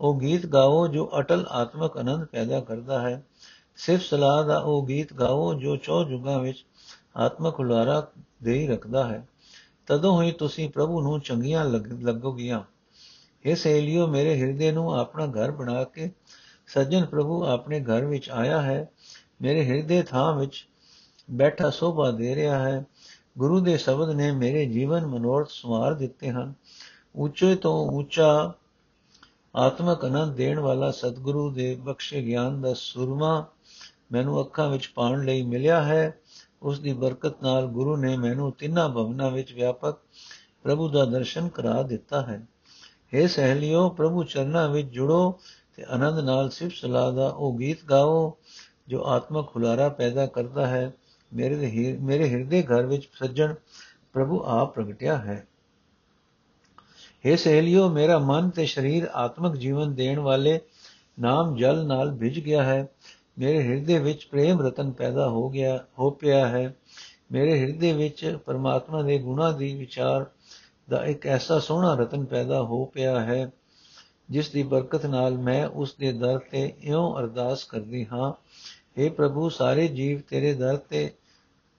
[0.00, 3.23] ਉਹ ਗੀਤ ਗਾਵੋ ਜੋ ਅਟਲ ਆਤਮਕ ਆਨੰਦ ਪੈਦਾ ਕਰਦਾ ਹੈ।
[3.76, 6.66] ਸਿਫਤ ਸਲਾਹ ਦਾ ਉਹ ਗੀਤ ਗਾਵੋ ਜੋ ਚੌ ਜੁਗਾਂ ਵਿੱਚ
[7.16, 8.06] ਆਤਮਕ ਹੁਲਾਰਾ
[8.42, 9.28] ਦੇ ਹੀ ਰੱਖਦਾ ਹੈ।
[9.87, 11.64] ਤਦੋਂ ਹੀ ਤੁਸੀਂ ਪ੍ਰਭੂ ਨੂੰ ਚੰਗੀਆਂ
[12.00, 12.62] ਲੱਗੋਗੀਆਂ।
[13.44, 16.11] ਇਹ ਸਹੇਲਿਓ, ਮੇਰੇ ਹਿਰਦੇ ਨੂੰ ਆਪਣਾ ਘਰ ਬਣਾ ਕੇ
[16.66, 18.88] ਸੱਜਣ ਪ੍ਰਭੂ ਆਪਣੇ ਘਰ ਵਿੱਚ ਆਇਆ ਹੈ।
[19.43, 20.69] ਮੇਰੇ ਹਿਰਦੇ ਥਾਂ ਵਿੱਚ
[21.31, 22.85] ਬੈਠਾ ਸੋਭਾ ਦੇ ਰਿਹਾ ਹੈ।
[23.38, 26.55] ਗੁਰੂ ਦੇ ਸ਼ਬਦ ਨੇ ਮੇਰੇ ਜੀਵਨ ਮਨੋਰਥ ਸਮਾਰ ਦਿੱਤੇ ਹਨ।
[27.16, 28.52] ਉੱਚੇ ਤੋਂ ਉੱਚਾ
[29.57, 33.47] ਆਤਮਕ ਅਨੰਦ ਦੇਣ ਵਾਲਾ ਸਤਿਗੁਰੂ ਦੇ ਬਖਸ਼ੇ ਗਿਆਨ ਦਾ ਸੁਰਮਾ
[34.12, 36.19] ਮੈਨੂੰ ਅੱਖਾਂ ਵਿੱਚ ਪਾਉਣ ਲਈ ਮਿਲਿਆ ਹੈ।
[36.62, 39.97] ਉਸ ਦੀ ਬਰਕਤ ਨਾਲ ਗੁਰੂ ਨੇ ਮੈਨੂੰ ਤਿੰਨਾਂ ਭਵਨਾਂ ਵਿੱਚ ਵਿਆਪਕ
[40.62, 42.47] ਪ੍ਰਭੂ ਦਾ ਦਰਸ਼ਨ ਕਰਾ ਦਿੱਤਾ ਹੈ।
[43.14, 45.38] हे ਸਹਿਲਿਓ, ਪ੍ਰਭੂ ਚਰਨਾਂ ਵਿੱਚ ਜੁੜੋ
[45.76, 48.37] ਤੇ ਆਨੰਦ ਨਾਲ ਸਿਫਤ ਸਲਾਹ ਦਾ ਉਹ ਗੀਤ ਗਾਓ।
[48.88, 50.93] ਜੋ ਆਤਮਕ ਖੁਲਾਰਾ ਪੈਦਾ ਕਰਦਾ ਹੈ,
[51.35, 53.55] ਮੇਰੇ ਮੇਰੇ ਹਿਰਦੇ ਘਰ ਵਿੱਚ ਸੱਜਣ
[54.12, 55.47] ਪ੍ਰਭੂ ਆਪ ਪ੍ਰਗਟਿਆ ਹੈ।
[57.26, 60.61] हे ਸਹੇਲਿਓ, ਮੇਰਾ ਮਨ ਤੇ ਸਰੀਰ ਆਤਮਕ ਜੀਵਨ ਦੇਣ ਵਾਲੇ
[61.21, 62.88] ਨਾਮ ਜਲ ਨਾਲ ਭਿਜ ਗਿਆ ਹੈ।
[63.38, 66.75] ਮੇਰੇ ਹਿਰਦੇ ਵਿੱਚ ਪ੍ਰੇਮ ਰਤਨ ਪੈਦਾ ਹੋ ਗਿਆ, ਹੋ ਪਿਆ ਹੈ।
[67.33, 70.26] ਮੇਰੇ ਹਿਰਦੇ ਵਿੱਚ ਪਰਮਾਤਮਾ ਦੇ ਗੁਣਾ ਦੀ ਵਿਚਾਰ
[70.90, 73.50] ਦਾ ਇੱਕ ਐਸਾ ਸੋਹਣਾ ਰਤਨ ਪੈਦਾ ਹੋ ਪਿਆ ਹੈ,
[74.31, 78.45] ਜਿਸ ਦੀ ਬਰਕਤ ਨਾਲ ਮੈਂ ਉਸ ਦੇ ਦਰ ਤੇ ਇਉਂ ਅਰਦਾਸ ਕਰਦੀ ਹਾਂ
[79.00, 81.12] हे ਪ੍ਰਭੂ, ਸਾਰੇ ਜੀਵ ਤੇਰੇ ਦਰ ਤੇ,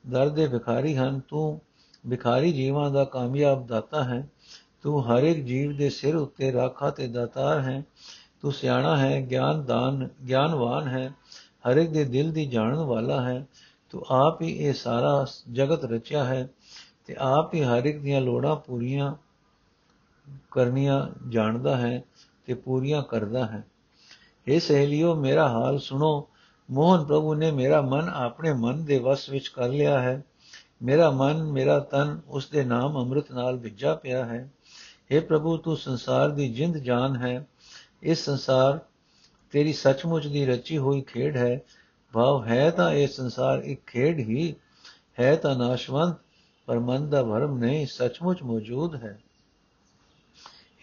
[0.09, 1.61] ਦਰ ਦੇ ਭਿਖਾਰੀ ਹਨ। ਤੂੰ
[2.09, 4.29] ਭਿਖਾਰੀ ਜੀਵਾਂ ਦਾ ਕਾਮਯਾਬ ਦਾਤਾ ਹੈ।
[4.81, 7.83] ਤੂੰ ਹਰ ਇੱਕ ਜੀਵ ਦੇ ਸਿਰ ਉੱਤੇ ਰਾਖਾ ਤੇ ਦਾਤਾਰ ਹੈ।
[8.41, 11.13] ਤੂੰ ਸਿਆਣਾ ਹੈ, ਗਿਆਨ ਦਾਨ, ਗਿਆਨਵਾਨ ਹੈ।
[11.69, 13.47] ਹਰ ਇੱਕ ਦੇ ਦਿਲ ਦੀ ਜਾਣਨ ਵਾਲਾ ਹੈ।
[13.89, 16.49] ਤੂੰ ਆਪ ਹੀ ਇਹ ਸਾਰਾ ਜਗਤ ਰਚਿਆ ਹੈ
[17.05, 19.15] ਤੇ ਆਪ ਹੀ ਹਰ ਇੱਕ ਦੀਆਂ ਲੋੜਾਂ ਪੂਰੀਆਂ
[20.51, 22.03] ਕਰਨੀਆਂ ਜਾਣਦਾ ਹੈ
[22.45, 23.63] ਤੇ ਪੂਰੀਆਂ ਕਰਦਾ ਹੈ।
[24.47, 26.27] ਇਹ ਸਹੇਲਿਓ, ਮੇਰਾ ਹਾਲ ਸੁਣੋ।
[26.71, 30.23] ਮੋਹਨ ਪ੍ਰਭੂ ਨੇ ਮੇਰਾ ਮਨ ਆਪਣੇ ਮਨ ਦੇ ਵਸ ਵਿੱਚ ਕਰ ਲਿਆ ਹੈ।
[30.83, 34.51] ਮੇਰਾ ਮਨ, ਮੇਰਾ ਤਨ ਉਸ ਦੇ ਨਾਮ ਅੰਮ੍ਰਿਤ ਨਾਲ ਭਿੱਜਾ ਪਿਆ ਹੈ।
[35.13, 37.47] हे ਪ੍ਰਭੂ, ਤੂੰ ਸੰਸਾਰ ਦੀ ਜਿੰਦ ਜਾਨ ਹੈ।
[38.03, 38.79] ਇਸ ਸੰਸਾਰ
[39.51, 41.61] ਤੇਰੀ ਸੱਚਮੁੱਚ ਦੀ ਰਚੀ ਹੋਈ ਖੇਡ ਹੈ।
[42.13, 44.55] ਭਾਵ ਹੈ ਤਾਂ ਇਹ ਸੰਸਾਰ ਇੱਕ ਖੇਡ ਹੀ
[45.19, 46.15] ਹੈ ਤਾਂ ਨਾਸ਼ਵੰਤ,
[46.65, 49.19] ਪਰ ਮਨ ਦਾ ਭਰਮ ਨਹੀਂ, ਸੱਚਮੁੱਚ ਮੌਜੂਦ ਹੈ।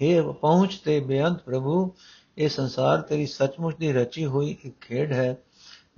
[0.03, 1.93] हे ਪਹੁੰਚ ਤੇ ਬੇਅੰਤ ਪ੍ਰਭੂ,
[2.39, 5.37] ਇਹ ਸੰਸਾਰ ਤੇਰੀ ਸੱਚਮੁੱਚ ਦੀ ਰਚੀ ਹੋਈ ਇੱਕ ਖੇਡ ਹੈ।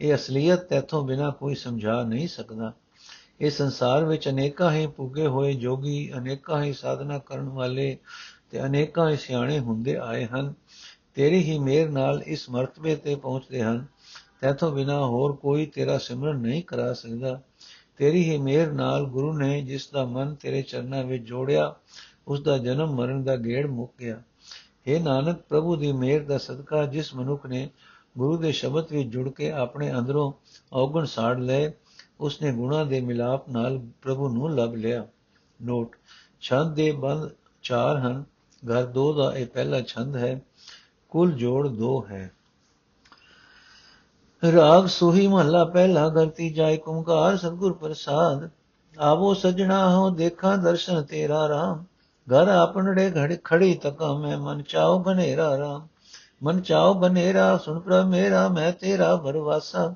[0.01, 2.73] ਇਹ ਅਸਲੀਅਤ ਤੇਥੋਂ ਬਿਨਾ ਕੋਈ ਸਮਝਾ ਨਹੀਂ ਸਕਦਾ।
[3.41, 7.99] ਇਹ ਸੰਸਾਰ ਵਿੱਚ ਅਨੇਕਾਂ ਹੀ ਪੁੱਗੇ ਹੋਏ ਜੋਗੀ, ਅਨੇਕਾਂ ਹੀ ਸਾਧਨਾ ਕਰਨ ਵਾਲੇ
[8.51, 10.55] ਤੇ ਅਨੇਕਾਂ ਹੀ ਸਿਆਣੇ ਹੁੰਦੇ ਆਏ ਹਨ।
[11.15, 13.87] ਤੇਰੀ ਹੀ ਮਿਹਰ ਨਾਲ ਇਸ ਮਰਤਬੇ ਤੇ ਪਹੁੰਚਦੇ ਹਨ।
[14.41, 17.41] ਤੇਥੋਂ ਬਿਨਾ ਹੋਰ ਕੋਈ ਤੇਰਾ ਸਿਮਰਨ ਨਹੀਂ ਕਰਾ ਸਕਦਾ।
[17.97, 21.75] ਤੇਰੀ ਹੀ ਮਿਹਰ ਨਾਲ ਗੁਰੂ ਨੇ ਜਿਸ ਦਾ ਮਨ ਤੇਰੇ ਚਰਨਾਂ ਵਿੱਚ ਜੋੜਿਆ,
[22.29, 24.23] ਉਸ ਦਾ ਜਨਮ ਮਰਨ ਦਾ ਗੇੜ ਮੁੱਕ ਗਿਆ
[24.89, 27.71] हे ਨਾਨਕ, ਪ੍ਰਭੂ ਦੀ ਮਿਹਰ ਦਾ ਸਦਕਾ ਜਿਸ ਮਨੁੱਖ ਨੇ
[28.19, 30.33] ਗੁਰੂ ਦੇ ਸ਼ਬਦ ਵਿੱਚ ਜੁੜ ਕੇ ਆਪਣੇ ਅੰਦਰੋਂ
[30.73, 31.73] ਔਗਣ ਸਾੜ ਲਏ,
[32.21, 35.07] ਉਸਨੇ ਗੁਣਾ ਦੇ ਮਿਲਾਪ ਨਾਲ ਪ੍ਰਭੂ ਨੂੰ ਲੱਭ ਲਿਆ।
[35.63, 35.97] ਨੋਟ,
[36.41, 37.31] ਛੰਦ ਦੇ ਬੰਦ
[37.63, 38.25] ਚਾਰ ਹਨ,
[38.63, 40.41] ਘਰ ਦੋ ਦਾ ਇਹ ਪਹਿਲਾ ਛੰਦ ਹੈ,
[41.11, 42.31] ਕੁੱਲ ਜੋੜ ਦੋ ਹੈ।
[44.53, 48.51] ਰਾਗ ਸੁਹੀ ਮਹੱਲਾ ਪਹਿਲਾ ਗਰਤੀ ਜਾਏ ਕੁੰਕਾਰ ਸਤਗੁਰ ਪ੍ਰਸਾਦ,
[49.01, 51.85] ਆਵੋ ਸਜਣਾ ਹੋ ਦੇਖਾਂ ਦਰਸ਼ਨ ਤੇਰਾ ਰਾਮ,
[52.29, 55.87] ਘਰ ਆਪਣੜੇ ਘੜ ਖੜੀ ਤਕਾ ਮੈਂ ਮਨ ਚਾਉ ਬਨੇਰਾ ਰਾਮ।
[56.43, 59.95] ਮਨ ਚਾਉ ਬਨੇਰਾ, ਸੁਣ ਪ੍ਰਭ ਮੇਰਾ, ਮੈਂ ਤੇਰਾ ਬਰਵਾਸਾ।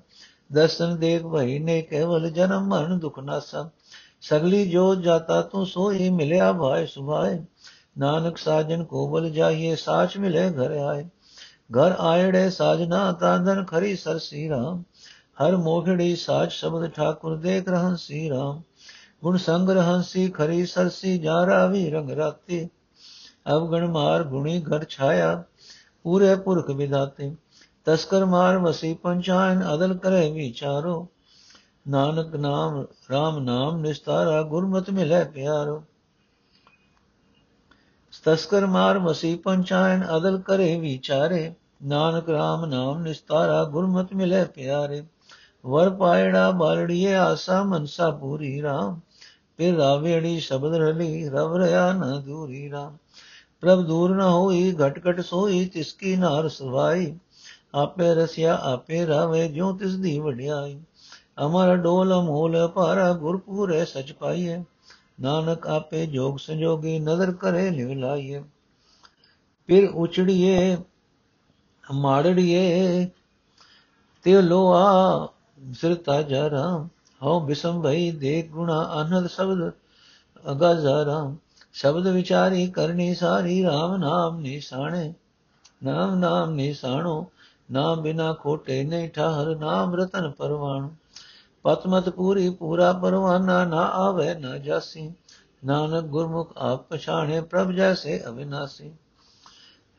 [0.52, 3.70] ਦਰਸ਼ਨ ਦੇਖ ਭਈ ਨੇ ਕੇਵਲ ਜਨਮ ਮਰਨ ਦੁਖ ਨਾਸਾ।
[4.20, 7.44] ਸਗਲੀ ਜੋ ਜਾਤਾ ਤੂੰ ਸੋਈ ਮਿਲਿਆ ਭਾਇ ਸੁਭਾਏ।
[7.98, 11.04] ਨਾਨਕ ਸਾਜਨ ਕੋ ਬਲ ਜਾਈਏ, ਸਾਚ ਮਿਲੇ ਘਰ ਆਏ।
[11.78, 14.82] ਘਰ ਆਇੜੇ ਸਾਜਨਾ, ਤਾਂਦਨ ਖਰੀ ਸਰਸੀ ਰਾਮ
[15.42, 18.62] ਹਰ ਮੋਖੜੀ ਸਾਜ ਸ਼ਬਦ ਠਾਕੁਰ ਦੇਖ ਰਹਨ ਸੀ ਰਾਮ।
[19.22, 22.68] ਗੁਣ ਸੰਗ ਰਹੰਸੀ ਖਰੀ ਸਰਸੀ ਜਾ ਰਾਵੀ ਰੰਗ ਰਾਤੀ।
[23.50, 25.44] ਅਵਗਣ ਮਾਰ ਗੁਣੀ ਘਰ ਛਾਇਆ।
[26.02, 27.36] ਪੂਰੇ ਪੁਰਖ ਵਿਦਾਤੇ।
[27.84, 31.08] ਤਸਕਰ ਮਾਰ ਵਸੀ ਪੰਚਾਇਨ ਅਦਲ ਕਰੇ ਵਿਚਾਰੋ।
[31.88, 35.84] ਨਾਨਕ ਨਾਮ RAM ਨਾਮ ਨਿਸਤਾਰਾ ਗੁਰਮਤਿ ਮਿਲੇ ਪਿਆਰੋ।
[38.24, 45.06] ਤਸਕਰ ਮਾਰ ਵਸੀ ਪੰਚਾਇਨ ਅਦਲ ਕਰੇ ਵਿਚਾਰੇ। ਨਾਨਕ RAM ਨਾਮ ਨਿਸਤਾਰਾ ਗੁਰਮਤਿ ਮਿਲੇ ਪਿਆਰੇ।
[45.66, 48.94] ਵਰ ਪਾਇੜਾ ਬਾਲੜੀਏ ਆਸਾ ਮਨਸਾ ਪੂਰੀ RAM
[49.56, 52.98] ਫਿਰ ਰਾਵੇੜੀ ਸ਼ਬਦ ਰਲੀ ਰਵ ਰਿਆ ਨ ਦੂਰੀ RAM
[53.62, 57.18] ਪ੍ਰਭ ਦੂਰ ਨ ਹੋਈ, ਘਟ ਘਟ ਸੋਈ, ਤਿਸ ਕੀ ਨਾਰ ਸਵਾਈ।
[57.74, 60.80] ਆਪੇ ਰਸਿਆ, ਆਪੇ ਰਾਵੇ, ਜਿਉ ਤਿਸ ਦੀ ਵਡਿਆਈ।
[61.46, 64.64] ਅਮਰ ਡੋਲ ਮੂਲ ਭਾਰਾ, ਗੁਰਪੂਰੇ ਸਚ ਪਾਈਏ
[65.20, 68.42] ਨਾਨਕ ਆਪੇ ਜੋਗ ਸੰਜੋਗੀ ਨਜ਼ਰ ਕਰੇ ਲਿਵ ਲਾਈਏ
[69.66, 70.76] ਫਿਰ ਉਚੜੀਏ
[71.94, 73.06] ਮਾੜੜੀਏ
[74.22, 75.28] ਤੇ ਲੋਆ
[75.72, 76.86] ਸਿਰਤਾ ਜਰਾ
[77.22, 79.70] ਹਉ ਬਿਸਮ ਭਈ ਦੇਖ ਗੁਣਾ ਅਨੰਦ ਸ਼ਬਦ
[80.52, 81.34] ਅਗਾਜ਼ਾਰਾ
[81.72, 85.14] ਸ਼ਬਦ ਵਿਚਾਰੀ ਕਰਨੀ ਸਾਰੀ RAM ਨਾਮ ਨਿਸਾਣੇ
[85.82, 87.30] ਨਾਮ ਨਾਮ ਨਿਸਾਣੋ
[87.70, 90.88] ਨਾਮ ਬਿਨਾ ਖੋਟੇ ਨਹੀਂ ਠਹਰ, ਨਾਮ ਰਤਨ ਪਰਵਾਣ।
[91.62, 95.12] ਪਤਮਤ ਪੂਰੀ ਪੂਰਾ ਪਰਵਾਨਾ ਨਾ ਆਵੇ, ਨਾ ਜਾਸੀ।
[95.64, 98.92] ਨਾਨਕ ਗੁਰਮੁਖ ਆਪ ਪਛਾਣੇ, ਪ੍ਰਭ ਜੈਸੇ ਅਵਿਨਾਸੀ।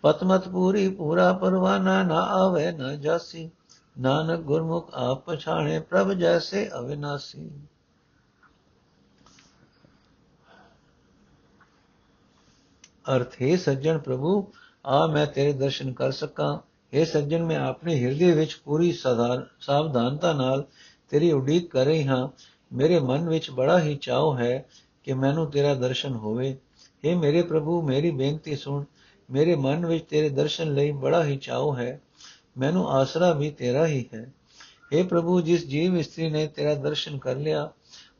[0.01, 3.49] ਪਤਮਤ ਪੂਰੀ ਪੂਰਾ ਪਰਵਾਨਾ ਨਾ ਆਵੇ, ਨਾ ਜਾਸੀ।
[3.99, 7.51] ਨਾਨਕ ਗੁਰਮੁਖ ਆਪ ਪਛਾਣੇ, ਪ੍ਰਭ ਜੈਸੇ ਅਵਿਨਾਸੀ।
[13.16, 14.52] ਅਰਥ ਹੈ ਸੱਜਣ ਪ੍ਰਭੂ
[14.84, 16.56] ਆ ਮੈਂ ਤੇਰੇ ਦਰਸ਼ਨ ਕਰ ਸਕਾਂ
[16.92, 20.66] हे ਸੱਜਣ ਮੈਂ ਆਪਣੇ ਹਿਰਦੇ ਵਿੱਚ ਪੂਰੀ ਸਾਵਧਾਨਤਾ ਨਾਲ
[21.12, 22.28] ਤੇਰੀ ਉਡੀਕ ਕਰ ਰਹੀ ਹਾਂ
[22.72, 24.66] ਮੇਰੇ ਮਨ ਵਿੱਚ ਬੜਾ ਹੀ ਚਾਅ ਹੈ
[25.04, 26.56] ਕਿ ਮੈਨੂੰ ਤੇਰਾ ਦਰਸ਼ਨ ਹੋਵੇ
[27.04, 28.84] हे ਮੇਰੇ ਪ੍ਰਭੂ ਮੇਰੀ ਬੇਨਤੀ ਸੁਣ
[29.28, 32.00] ਮੇਰੇ ਮਨ ਵਿੱਚ ਤੇਰੇ ਦਰਸ਼ਨ ਲਈ ਬੜਾ ਹੀ ਚਾਅ ਹੈ
[32.58, 34.24] ਮੈਨੂੰ ਆਸਰਾ ਵੀ ਤੇਰਾ ਹੀ ਹੈ
[34.92, 37.70] हे ਪ੍ਰਭੂ ਜਿਸ ਜੀਵ ਇਸਤਰੀ ਨੇ ਤੇਰਾ ਦਰਸ਼ਨ ਕਰ ਲਿਆ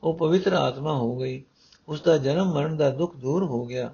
[0.02, 1.42] ਉਹ ਪਵਿੱਤਰ ਆਤਮਾ ਹੋ ਗਈ
[1.88, 3.92] ਉਸ ਦਾ ਜਨਮ ਮਰਨ ਦਾ ਦੁੱਖ ਦੂਰ ਹੋ ਗਿਆ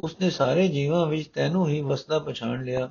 [0.00, 2.90] ਉਸਨੇ ਸਾਰੇ ਜੀਵਾਂ ਵਿੱਚ ਤੈਨੂੰ ਹੀ ਵਸਦਾ ਪਛਾਣ ਲਿਆ।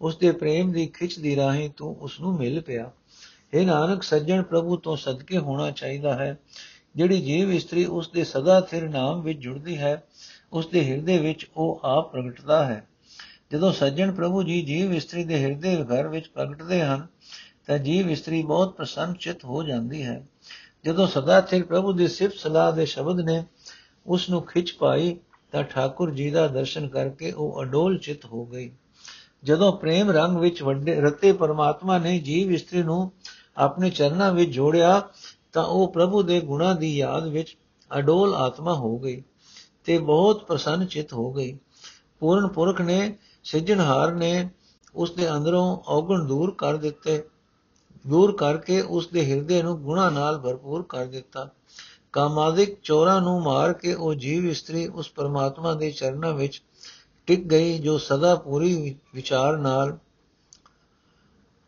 [0.00, 2.90] ਉਸ ਦੇ ਪ੍ਰੇਮ ਦੀ ਖਿੱਚ ਦੀ ਰਾਹੀਂ ਤੂੰ ਉਸ ਨੂੰ ਮਿਲ ਪਿਆ।
[3.54, 6.38] ਇਹ ਨਾਨਕ, ਸੱਜਣ ਪ੍ਰਭੂ ਤੋਂ ਸਦਕੇ ਹੋਣਾ ਚਾਹੀਦਾ ਹੈ।
[6.96, 10.02] ਜਿਹੜੀ ਜੀਵ ਇਸਤਰੀ ਉਸ ਦੇ ਸਦਾ ਥਿਰ ਨਾਮ ਵਿੱਚ ਜੁੜਦੀ ਹੈ
[10.52, 12.86] ਉਸ ਦੇ ਹਿਰਦੇ ਵਿੱਚ ਉਹ ਆਪ ਪ੍ਰਗਟਦਾ ਹੈ।
[13.52, 17.06] ਜਦੋਂ ਸੱਜਣ ਪ੍ਰਭੂ ਜੀ ਜੀਵ ਇਸਤਰੀ ਦੇ ਹਿਰਦੇ ਘਰ ਵਿੱਚ ਪ੍ਰਗਟਦੇ ਹਨ,
[17.66, 20.26] ਤਾਂ ਜੀਵ ਇਸਤਰੀ ਬਹੁਤ ਪ੍ਰਸੰਨ ਚਿਤ ਹੋ ਜਾਂਦੀ ਹੈ।
[20.84, 23.44] ਜਦੋਂ ਸਦਾ ਥਿਰ ਪ੍ਰਭੂ ਦੀ ਸਿਫਤ ਸਲਾਹ ਦੇ ਸ਼ਬਦ ਨੇ
[24.06, 25.16] ਉਸ ਨੂੰ ਖਿੱਚ ਪਾਈ
[25.52, 28.70] ਤਾਂ ਠਾਕੁਰ ਜੀ ਦਾ ਦਰਸ਼ਨ ਕਰਕੇ ਉਹ ਅਡੋਲ ਚਿਤ ਹੋ ਗਈ।
[29.44, 33.12] ਜਦੋਂ ਪ੍ਰੇਮ ਰੰਗ ਵਿੱਚ ਵੱਡੇ, ਰਤੇ ਪਰਮਾਤਮਾ ਨੇ ਜੀਵ ਇਸਤਰੀ ਨੂੰ
[33.56, 35.08] ਆਪਣੇ ਚਰਨਾਂ ਵਿੱਚ ਜੋੜਿਆ,
[35.52, 37.56] ਤਾਂ ਉਹ ਪ੍ਰਭੂ ਦੇ ਗੁਣਾਂ ਦੀ ਯਾਦ ਵਿੱਚ
[37.98, 39.22] ਅਡੋਲ ਆਤਮਾ ਹੋ ਗਈ
[39.84, 41.58] ਤੇ ਬਹੁਤ ਪ੍ਰਸੰਨ ਚਿਤ ਹੋ ਗਈ।
[42.20, 44.50] ਪੂਰਨ ਪੁਰਖ ਨੇ ਸਿਜਣਹਾਰ ਨੇ
[44.94, 47.22] ਉਸ ਦੇ ਅੰਦਰੋਂ ਔਗਣ ਦੂਰ ਕਰ ਦਿੱਤੇ,
[48.06, 51.48] ਦੂਰ ਕਰਕੇ ਉਸ ਦੇ ਹਿਰਦੇ ਨੂੰ ਗੁਣਾ ਨਾਲ ਭਰਪੂਰ ਕਰ ਦਿੱਤਾ।
[52.12, 56.62] ਕਾਮਾਦਿਕ ਚੋਰਾਂ ਨੂੰ ਮਾਰ ਕੇ ਉਹ ਜੀਵ ਇਸਤਰੀ ਉਸ ਪਰਮਾਤਮਾ ਦੇ ਚਰਨਾਂ ਵਿੱਚ
[57.26, 59.96] ਟਿਕ ਗਈ, ਜੋ ਸਦਾ ਪੂਰੀ ਵਿਚਾਰ ਨਾਲ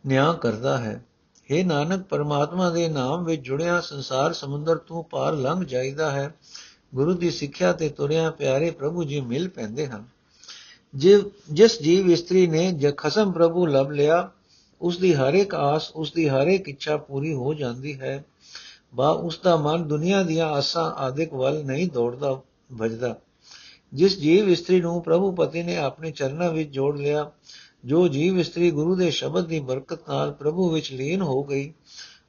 [0.05, 1.05] ਨਿਆਂ ਕਰਦਾ ਹੈ।
[1.51, 6.33] हे ਨਾਨਕ, ਪਰਮਾਤਮਾ ਦੇ ਨਾਮ ਵਿੱਚ ਜੁੜਿਆ ਸੰਸਾਰ ਸਮੁੰਦਰ ਤੋਂ ਪਾਰ ਲੰਘ ਜਾਈਦਾ ਹੈ।
[6.95, 10.05] ਗੁਰੂ ਦੀ ਸਿੱਖਿਆ ਤੇ ਤੁਰਿਆ ਪਿਆਰੇ ਪ੍ਰਭੂ ਜੀ ਮਿਲ ਪੈਂਦੇ ਹਨ।
[10.95, 14.29] ਜਿਸ ਜੀਵ ਇਸਤਰੀ ਨੇ ਖਸਮ ਪ੍ਰਭੂ ਲਭ ਲਿਆ,
[14.81, 18.23] ਉਸ ਦੀ ਹਰ ਇੱਕ ਆਸ, ਉਸ ਦੀ ਹਰ ਇੱਕ ਇੱਛਾ ਪੂਰੀ ਹੋ ਜਾਂਦੀ ਹੈ।
[18.95, 22.41] ਬਾ ਉਸ ਦਾ ਮਨ ਦੁਨੀਆ ਦੀਆਂ ਆਸਾਂ ਆਦਿਕ ਵੱਲ ਨਹੀਂ ਦੌੜਦਾ
[22.81, 23.15] ਭਜਦਾ
[23.93, 27.31] ਜਿਸ ਜੀਵ ਇਸਤਰੀ ਨੂੰ ਪ੍ਰਭੂ ਪਤੀ ਨੇ ਆਪਣੇ ਚਰਨਾਂ ਵਿੱਚ ਜੋੜ ਲਿਆ,
[27.85, 31.73] ਜੋ ਜੀਵ ਇਸਤਰੀ ਗੁਰੂ ਦੇ ਸ਼ਬਦ ਦੀ ਬਰਕਤ ਨਾਲ ਪ੍ਰਭੂ ਵਿੱਚ ਲੀਨ ਹੋ ਗਈ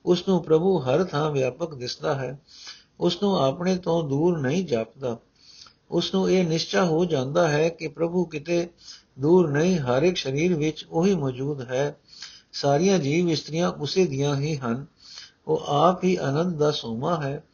[0.07, 2.39] ਉਸ ਨੂੰ ਪ੍ਰਭੂ ਹਰ ਥਾਂ ਵਿਆਪਕ ਦਿਸਦਾ ਹੈ
[3.01, 5.19] ਉਸ ਨੂੰ ਆਪਣੇ ਤੋਂ ਦੂਰ ਨਹੀਂ ਜਾਪਦਾ।
[5.91, 8.69] ਉਸ ਨੂੰ ਇਹ ਨਿਸ਼ਚਾ ਹੋ ਜਾਂਦਾ ਹੈ ਕਿ ਪ੍ਰਭੂ ਕਿਤੇ
[9.19, 11.97] ਦੂਰ ਨਹੀਂ, ਹਰ ਇੱਕ ਸਰੀਰ ਵਿੱਚ ਉਹੀ ਮੌਜੂਦ ਹੈ।
[12.53, 14.87] ਸਾਰੀਆਂ ਜੀਵ ਇਸਤਰੀਆਂ ਉਸੇ ਦੀਆਂ ਹੀ ਹਨ।
[15.49, 17.45] ਉਹ ਆਪ ਹੀ ਆਨੰਦ ਦਾ ਸੋਮਾ ਹੈ।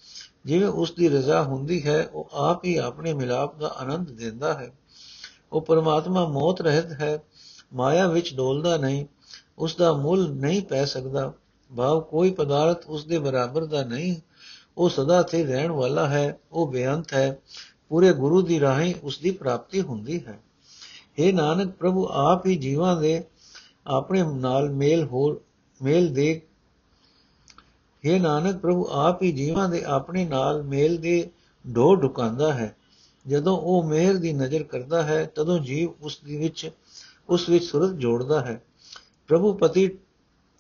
[0.44, 4.72] ਜਿਵੇਂ ਉਸ ਦੀ ਰਜ਼ਾ ਹੁੰਦੀ ਹੈ, ਉਹ ਆਪ ਹੀ ਆਪਣੇ ਮਿਲਾਪ ਦਾ ਆਨੰਦ ਦਿੰਦਾ ਹੈ।
[5.52, 7.22] ਉਹ ਪਰਮਾਤਮਾ ਮੌਤ ਰਹਿਤ ਹੈ,
[7.74, 9.06] ਮਾਇਆ ਵਿੱਚ ਡੋਲਦਾ ਨਹੀਂ
[9.58, 11.32] ਉਸ ਦਾ ਮੁੱਲ ਨਹੀਂ ਪੈ ਸਕਦਾ।
[11.76, 14.16] ਭਾਵ ਕੋਈ ਪਦਾਰਥ ਉਸ ਦੇ ਬਰਾਬਰ ਦਾ ਨਹੀਂ,
[14.78, 17.38] ਉਹ ਸਦਾ ਤੇ ਰਹਿਣ ਵਾਲਾ ਹੈ, ਉਹ ਬੇਅੰਤ ਹੈ।
[17.88, 20.40] ਪੂਰੇ ਗੁਰੂ ਦੀ ਰਾਹੀਂ ਉਸ ਦੀ ਪ੍ਰਾਪਤੀ ਹੁੰਦੀ ਹੈ।
[21.20, 23.24] हे ਨਾਨਕ, ਪ੍ਰਭੂ ਆਪ ਹੀ ਜੀਵਾਂ ਦੇ
[23.86, 25.36] ਆਪਣੇ ਨਾਲ ਮੇਲ ਹੋ
[25.82, 26.42] ਮੇਲ ਦੇ
[28.08, 31.30] हे ਨਾਨਕ ਪ੍ਰਭੂ, ਆਪ ਹੀ ਜੀਵਾਂ ਦੇ ਆਪਣੇ ਨਾਲ ਮੇਲ ਦੇ
[31.76, 32.76] ਢੋ ਢੁਕਾਉਂਦਾ ਹੈ।
[33.28, 36.70] ਜਦੋਂ ਉਹ ਮਿਹਰ ਦੀ ਨਜ਼ਰ ਕਰਦਾ ਹੈ, ਤਦੋਂ ਜੀਵ ਉਸ ਦੀ ਵਿੱਚ,
[37.28, 38.62] ਉਸ ਵਿੱਚ ਸੁਰਤ ਜੋੜਦਾ ਹੈ।
[39.28, 39.98] ਪ੍ਰਭੂ ਪਤੀ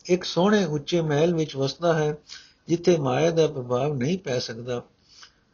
[0.04, 2.16] ਇੱਕ ਸੋਹਣੇ ਉੱਚੇ ਮਹਿਲ ਵਿੱਚ ਵਸਦਾ ਹੈ,
[2.68, 4.82] ਜਿੱਥੇ ਮਾਇਆ ਦਾ ਪ੍ਰਭਾਵ ਨਹੀਂ ਪੈ ਸਕਦਾ।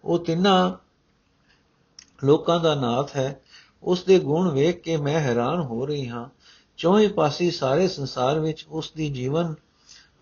[0.04, 0.72] ਉਹ ਤਿੰਨਾਂ
[2.26, 3.40] ਲੋਕਾਂ ਦਾ ਨਾਥ ਹੈ।
[3.82, 6.28] ਉਸ ਦੇ ਗੁਣ ਵੇਖ ਕੇ ਮੈਂ ਹੈਰਾਨ ਹੋ ਰਹੀ ਹਾਂ।
[6.76, 9.54] ਚੌਹੀ ਪਾਸੀ ਸਾਰੇ ਸੰਸਾਰ ਵਿੱਚ ਉਸ ਦੀ ਜੀਵਨ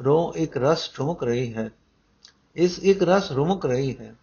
[0.01, 1.71] ਰੋ ਇੱਕ ਰਸ ਠੁਮਕ ਰਹੀ ਹੈ।
[2.57, 4.15] ਇਸ ਇੱਕ ਰਸ ਰੁਮਕ ਰਹੀ ਹੈ,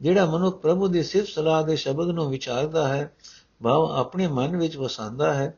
[0.00, 3.12] ਜਿਹੜਾ ਮਨੁੱਖ ਪ੍ਰਭੂ ਦੀ ਸਿਫਤ ਸਲਾਹ ਦੇ ਸ਼ਬਦ ਨੂੰ ਵਿਚਾਰਦਾ ਹੈ,
[3.62, 5.54] ਭਾਵ ਆਪਣੇ ਮਨ ਵਿੱਚ ਵਸਾਉਂਦਾ ਹੈ।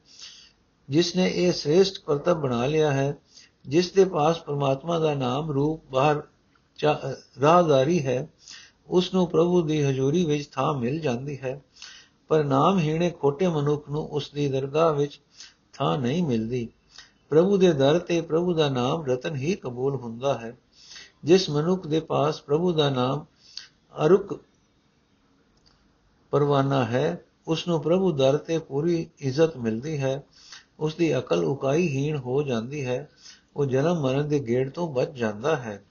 [0.88, 3.14] ਜਿਸ ਨੇ ਇਹ ਸ੍ਰੇਸ਼ਟ ਕਰਤੱਵ ਬਣਾ ਲਿਆ ਹੈ,
[3.66, 6.22] ਜਿਸ ਦੇ ਪਾਸ ਪ੍ਰਮਾਤਮਾ ਦਾ ਨਾਮ ਰੂਪ ਬਾਹਰ
[7.42, 8.27] ਰਾਹਦਾਰੀ ਹੈ
[8.88, 11.61] ਉਸ ਨੂੰ ਪ੍ਰਭੂ ਦੀ ਹਜ਼ੂਰੀ ਵਿੱਚ ਥਾਂ ਮਿਲ ਜਾਂਦੀ ਹੈ।
[12.29, 15.20] ਪਰ ਨਾਮਹੀਣੇ ਖੋਟੇ ਮਨੁੱਖ ਨੂੰ ਉਸ ਦੀ ਦਰਗਾਹ ਵਿੱਚ
[15.72, 16.68] ਥਾਂ ਨਹੀਂ ਮਿਲਦੀ।
[17.33, 20.57] ਪ੍ਰਭੂ ਦੇ ਦਰ ਤੇ ਪ੍ਰਭੂ ਦਾ ਨਾਮ ਰਤਨ ਹੀ ਕਬੂਲ ਹੁੰਦਾ ਹੈ।
[21.25, 23.25] ਜਿਸ ਮਨੁੱਖ ਦੇ ਪਾਸ ਪ੍ਰਭੂ ਦਾ ਨਾਮ
[24.07, 24.40] ਅਰੁਕ
[26.31, 30.23] ਪਰਵਾਨਾ ਹੈ ਉਸ ਨੂੰ ਪ੍ਰਭੂ ਦਰ ਤੇ ਪੂਰੀ ਇੱਜ਼ਤ ਮਿਲਦੀ ਹੈ।
[30.81, 33.09] ਉਸ ਦੀ ਅਕਲ ਉਕਾਈ ਹੀਣ ਹੋ ਜਾਂਦੀ ਹੈ।
[33.57, 35.85] ਉਹ ਜਨਮ ਮਰਨ ਦੇ ਗੇੜ ਤੋਂ ਬਚ ਜਾਂਦਾ ਹੈ।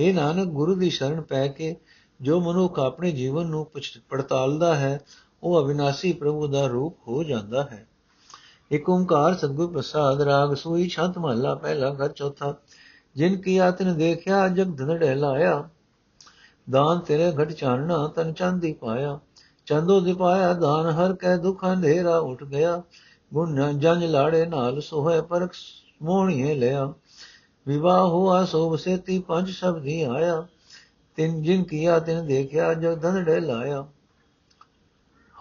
[0.00, 1.76] हे ਨਾਨਕ, ਗੁਰੂ ਦੀ ਸ਼ਰਨ ਪੈ ਕੇ
[2.20, 3.70] ਜੋ ਮਨੁੱਖ ਆਪਣੇ ਜੀਵਨ ਨੂੰ
[4.08, 5.00] ਪੜਤਾਲਦਾ ਹੈ,
[5.42, 7.87] ਉਹ ਅਵਿਨਾਸੀ ਪ੍ਰਭੂ ਦਾ ਰੂਪ ਹੋ ਜਾਂਦਾ ਹੈ।
[8.70, 12.54] ਇਕ ਓੰਕਾਰ ਸਤਗੁਰ ਪ੍ਰਸਾਦ ਰਾਗ ਸੋਈ ਛੰਤ ਮਹਲਾ ਪਹਿਲਾ ਘਰ ਚੌਥਾ।
[13.16, 15.68] ਜਿਨ ਕੀ ਆਤਨ ਦੇਖਿਆ, ਜਗ ਧਨ ਲਾਇਆ
[16.70, 19.18] ਦਾਨ ਤੇਰੇ ਘਟ ਚਾਨਣਾ, ਤਨ ਚੰਦੀ ਪਾਇਆ।
[19.66, 22.82] ਚੰਦੋ ਦਿਪਾਇਆ ਦਾਨ ਹਰ ਕੈ ਦੁਖ ਅੰਧੇਰਾ ਉੱਠ ਗਿਆ।
[23.34, 25.48] ਗੁਣ ਜੰਜ ਲਾੜੇ ਨਾਲ ਸੋਹੇ ਪਰ
[26.02, 26.92] ਮੋਹਣੀਏ ਲਿਆ।
[27.66, 30.46] ਵਿਵਾਹ ਹੁਆ, ਸੋਭ ਸੇਤੀ ਪੰਜ ਸ਼ਬਦੀ ਆਇਆ।
[31.16, 33.86] ਤਿੰਨ ਜਿਨ ਕੀਆ ਤਿਨ ਦੇਖਿਆ, ਜਗ ਧਨ ਡੇ ਲਾਇਆ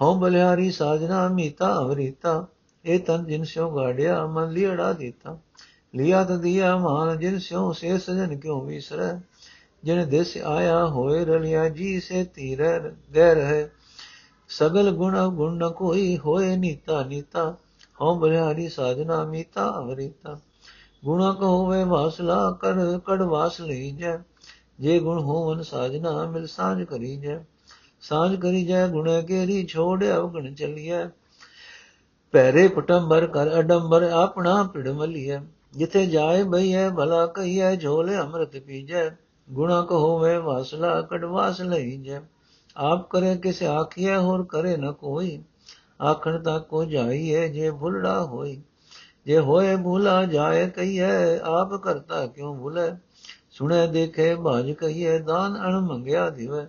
[0.02, 2.48] ਹਉ ਬਲਿਆਰੀ ਸਾਜਨਾ, ਮੀਤਾ ਅਵਰੀਤਾ।
[2.86, 5.38] ਇਹ ਤਨ ਜਿਨ ਸਿਓ ਗਾੜਿਆ, ਮਨ ਲਿਅੜਾ ਦਿੱਤਾ।
[5.96, 9.20] ਲਿਆ ਤ ਦਿਆ ਮਾਨ, ਜਿਨ ਸਿਓ ਸੇ ਸਜਨ ਕਿਉ ਵਿਸਰੈ?
[9.84, 12.80] ਜਿਨ ਦੇਸ ਆਇਆ ਹੋਏ ਰਲਿਆ, ਜੀ ਸੇ ਤੀਰ
[13.12, 13.70] ਦੇ ਰਹੇ।
[14.50, 17.56] ਸਗਲ ਗੁਣ ਗੁਣ ਨ ਕੋਈ ਹੋਏ ਨੀਤਾ ਨੀਤਾ।
[18.02, 20.40] ਹਉ ਬਲਿਆਰੀ ਸਾਜਨਾ ਮੀਤਾ ਅਵਰੀਤਾ।
[21.06, 24.18] ਗੁਣਾ ਕੋ ਹੋਵੇ ਵਾਸਲਾ, ਕਰ, ਕੜ ਵਾਸ ਲਈ ਜੈ
[24.80, 27.40] ਜੇ ਗੁਣ ਹੋਵਨ ਸਾਜਨਾ, ਮਿਲ ਸਾਜ ਕਰੀ ਜੈ
[28.02, 31.06] ਸਾਜ ਕਰੀ ਜੈ ਗੁਣ ਕੇਰੀ ਛੋੜ ਅਵਗਣ ਚਲੀਐ।
[32.32, 35.40] ਪੈਰੇ ਪਟੰਬਰ ਕਰ ਅਡੰਬਰ, ਆਪਣਾ ਪਿੜ ਮਲੀਐ।
[35.74, 39.10] ਜਿਥੇ ਜਾਏ ਬਈਐ, ਭਲਾ ਕਹੀਐ, ਝੋਲੇ ਅੰਮ੍ਰਿਤ ਪੀਜੈ।
[39.52, 42.22] ਗੁਣਾ ਕੋ ਹੋਵੇ ਵਾਸਲਾ ਕੜਵਾਸ ਲਈ ਜੈ
[42.78, 45.44] ਆਪ ਕਰੇ ਕਿਸ ਆਖੀਐ, ਹੋਰ ਕਰੇ ਨ ਕੋਈ।
[46.02, 48.62] ਆਖਣ ਤਾ ਕੋ ਜਾਈਏ ਜੇ ਭੁਲੜਾ ਹੋਈ।
[49.26, 52.92] ਜੇ ਹੋਏ ਭੁਲਾ, ਜਾਏ ਕਹੀਏ ਆਪ ਕਰਤਾ ਕਿਉ ਭੁਲੇ?
[53.52, 56.68] ਸੁਣੇ, ਦੇਖੇ ਬਾਜ ਕਹੀਏ ਦਾਨ ਅਣ ਮੰਗਿਆ ਦਿਵੇ।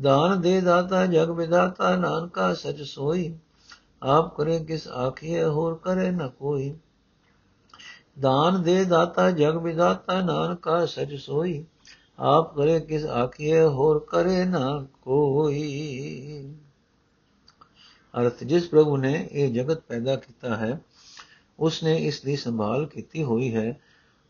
[0.00, 3.38] ਦਾਨ ਦੇ ਦਾਤਾ, ਜਗ ਵਿਦਾਤਾ, ਨਾਨਕਾ ਸਚ ਸੋਈ।
[4.02, 6.74] ਆਪ ਕਰੇ ਕਿਸ ਆਖੀਏ ਹੋਰ ਕਰੇ ਨ ਕੋਈ।
[8.20, 11.64] ਦਾਨ ਦੇ ਦਾਤਾ, ਜਗ ਵਿਦਾਤਾ ਨਾਨਕਾ ਸਚ ਸੋਈ।
[12.18, 16.54] ਆਪ ਕਰੇ ਕਿਸ ਆਖੀਏ ਹੋਰ ਕਰੇ ਨਾ ਕੋਈ।
[18.20, 20.80] ਅਰਥ, ਜਿਸ ਪ੍ਰਭੂ ਨੇ ਇਹ ਜਗਤ ਪੈਦਾ ਕੀਤਾ ਹੈ
[21.58, 23.80] ਉਸ ਨੇ ਇਸ ਦੀ ਸੰਭਾਲ ਕੀਤੀ ਹੋਈ ਹੈ।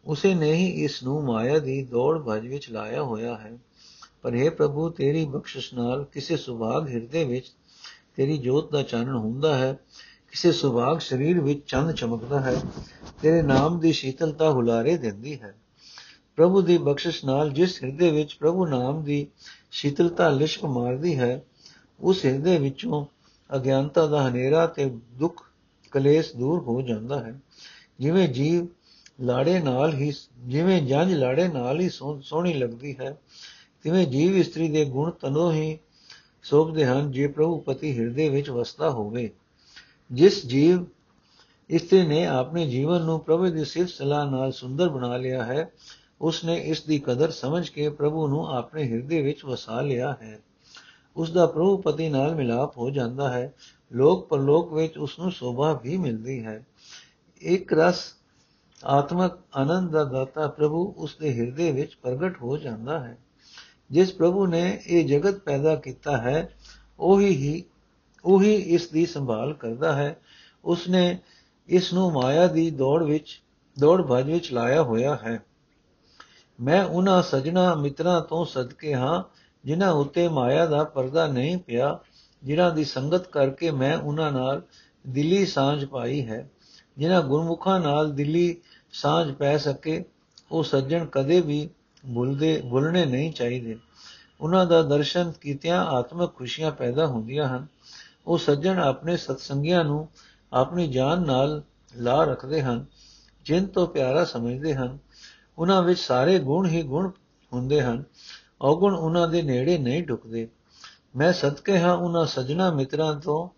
[0.05, 3.59] ਉਸੇ ਨੇ ਹੀ ਇਸ ਨੂੰ ਮਾਇਆ ਦੀ ਦੌੜ ਭਜ ਵਿੱਚ ਲਾਇਆ ਹੋਇਆ ਹੈ।
[4.23, 7.53] ਪਰ ਇਹ ਪ੍ਰਭੂ, ਤੇਰੀ ਬਖਸ਼ਿਸ਼ ਨਾਲ ਕਿਸੇ ਸੁਭਾਗ ਹਿਰਦੇ ਵਿੱਚ
[8.17, 9.73] ਤੇਰੀ ਜੋਤ ਦਾ ਚਾਨਣ ਹੁੰਦਾ ਹੈ,
[10.31, 12.55] ਕਿਸੇ ਸੁਭਾਗ ਸਰੀਰ ਵਿੱਚ ਚੰਦ ਚਮਕਦਾ ਹੈ,
[13.23, 15.55] ਤੇਰੇ ਨਾਮ ਦੀ ਸ਼ੀਤਲਤਾ ਹੁਲਾਰੇ ਦਿੰਦੀ ਹੈ।
[16.37, 19.27] ਪ੍ਰਭੂ ਦੀ ਬਖਸ਼ਿਸ਼ ਨਾਲ ਜਿਸ ਹਿਰਦੇ ਵਿੱਚ ਪ੍ਰਭੂ ਨਾਮ ਦੀ
[19.71, 21.43] ਸ਼ੀਤਲਤਾ ਲਿਸ਼ਕ ਮਾਰਦੀ ਹੈ,
[22.01, 23.07] ਉਸ ਹਿਰਦੇ ਵਿੱਚੋਂ
[23.57, 25.43] ਅਗਿਆਨਤਾ ਦਾ ਹਨੇਰਾ ਤੇ ਦੁੱਖ
[25.91, 27.41] ਕਲੇਸ਼ ਦੂਰ ਹੋ ਜਾਂਦਾ ਹੈ।
[27.99, 28.67] ਜਿਵੇਂ ਜੀਵ
[29.21, 33.17] ਲਾੜੇ ਨਾਲ ਹੀ, ਜਿਵੇਂ ਜੰਜ ਲਾੜੇ ਨਾਲ ਹੀ ਸੋਹਣੀ ਲੱਗਦੀ ਹੈ,
[33.83, 35.79] ਤਿਵੇਂ ਜੀਵ ਇਸਤਰੀ ਦੇ ਗੁਣ ਤਨੋ ਹੀ
[36.51, 39.31] ਸੋਭਦੇ ਹਨ ਜੇ ਪ੍ਰਭੂ ਪਤੀ ਹਿਰਦੇ ਵਿੱਚ ਵਸਦਾ ਹੋਵੇ।
[40.13, 40.85] ਜਿਸ ਜੀਵ
[41.71, 45.71] ਇਸਤਰੀ ਨੇ ਆਪਣੇ ਜੀਵਨ ਨੂੰ ਪ੍ਰਭੂ ਦੀ ਸਿਫਤ ਸਲਾਹ ਨਾਲ ਸੁੰਦਰ ਬਣਾ ਲਿਆ ਹੈ,
[46.21, 50.41] ਉਸਨੇ ਇਸ ਦੀ ਕਦਰ ਸਮਝ ਕੇ ਪ੍ਰਭੂ ਨੂੰ ਆਪਣੇ ਹਿਰਦੇ ਵਿੱਚ ਵਸਾ ਲਿਆ ਹੈ।
[51.17, 53.55] ਉਸ ਦਾ ਪ੍ਰਭੂ ਪਤੀ ਨਾਲ ਮਿਲਾਪ ਹੋ ਜਾਂਦਾ ਹੈ।
[53.93, 56.67] ਲੋਕ ਪਰਲੋਕ ਵਿੱਚ ਉਸ ਨੂੰ ਸੋਭਾ ਵੀ ਮਿਲਦੀ ਹੈ।
[57.41, 58.15] ਇੱਕ ਰਸ
[58.85, 63.19] ਆਤਮਕ ਆਨੰਦ ਦਾ ਦਾਤਾ ਪ੍ਰਭੂ ਉਸ ਦੇ ਹਿਰਦੇ ਵਿੱਚ ਪ੍ਰਗਟ ਹੋ ਜਾਂਦਾ ਹੈ।
[63.91, 66.49] ਜਿਸ ਪ੍ਰਭੂ ਨੇ ਇਹ ਜਗਤ ਪੈਦਾ ਕੀਤਾ ਹੈ,
[67.01, 67.65] ਉਹੀ ਹੀ,
[68.25, 70.21] ਉਹੀ ਇਸ ਦੀ ਸੰਭਾਲ ਕਰਦਾ ਹੈ।
[70.65, 71.19] ਉਸ ਨੇ
[71.69, 73.43] ਇਸ ਨੂੰ ਮਾਇਆ ਦੀ ਦੌੜ ਵਿੱਚ,
[73.79, 75.43] ਦੌੜ ਭੱਜ ਵਿੱਚ ਲਾਇਆ ਹੋਇਆ ਹੈ।
[76.61, 79.23] ਮੈਂ ਉਹਨਾਂ ਸਜਣਾ ਮਿੱਤਰਾਂ ਤੋਂ ਸਦਕੇ ਹਾਂ,
[79.65, 81.99] ਜਿਨ੍ਹਾਂ ਉੱਤੇ ਮਾਇਆ ਦਾ ਪਰਦਾ ਨਹੀਂ ਪਿਆ,
[82.45, 84.63] ਜਿਨ੍ਹਾਂ ਦੀ ਸੰਗਤ ਕਰਕੇ ਮੈਂ ਉਹਨਾਂ ਨਾਲ
[85.09, 86.51] ਦਿਲੀ ਸਾਂਝ ਪਾਈ ਹੈ।
[86.99, 88.57] ਜਿਨ੍ਹਾਂ ਗੁਰਮੁਖਾਂ ਨਾਲ ਦਿਲੀ
[88.93, 90.05] ਸਾਂਝ ਪੈ ਸਕੇ,
[90.51, 91.71] ਉਹ ਸੱਜਣ ਕਦੇ ਵੀ
[92.15, 93.79] ਭੁੱਲਦੇ ਭੁੱਲਣੇ ਨਹੀਂ ਚਾਹੀਦੇ।
[94.41, 97.67] ਉਹਨਾਂ ਦਾ ਦਰਸ਼ਨ ਕੀਤਿਆਂ ਆਤਮਿਕ ਖੁਸ਼ੀਆਂ ਪੈਦਾ ਹੁੰਦੀਆਂ ਹਨ।
[98.27, 100.09] ਉਹ ਸੱਜਣ ਆਪਣੇ ਸਤਸੰਗੀਆਂ ਨੂੰ
[100.53, 101.63] ਆਪਣੀ ਜਾਨ ਨਾਲ
[101.97, 102.87] ਲਾ ਰੱਖਦੇ ਹਨ,
[103.45, 104.99] ਜਿਨ ਤੋਂ ਪਿਆਰਾ ਸਮਝਦੇ ਹਨ।
[105.59, 107.11] ਉਹਨਾਂ ਵਿੱਚ ਸਾਰੇ ਗੁਣ ਹੀ ਗੁਣ
[107.53, 108.05] ਹੁੰਦੇ ਹਨ।
[108.63, 110.49] ਔਗੁਣ ਉਹਨਾਂ ਦੇ ਨੇੜੇ ਨਹੀਂ ਢੁਕਦੇ
[111.17, 113.49] ਮੈਂ ਸਦਕੇ ਹਾਂ ਉਹਨਾਂ ਸਜਣਾ ਮਿੱਤਰਾਂ ਤੋਂ,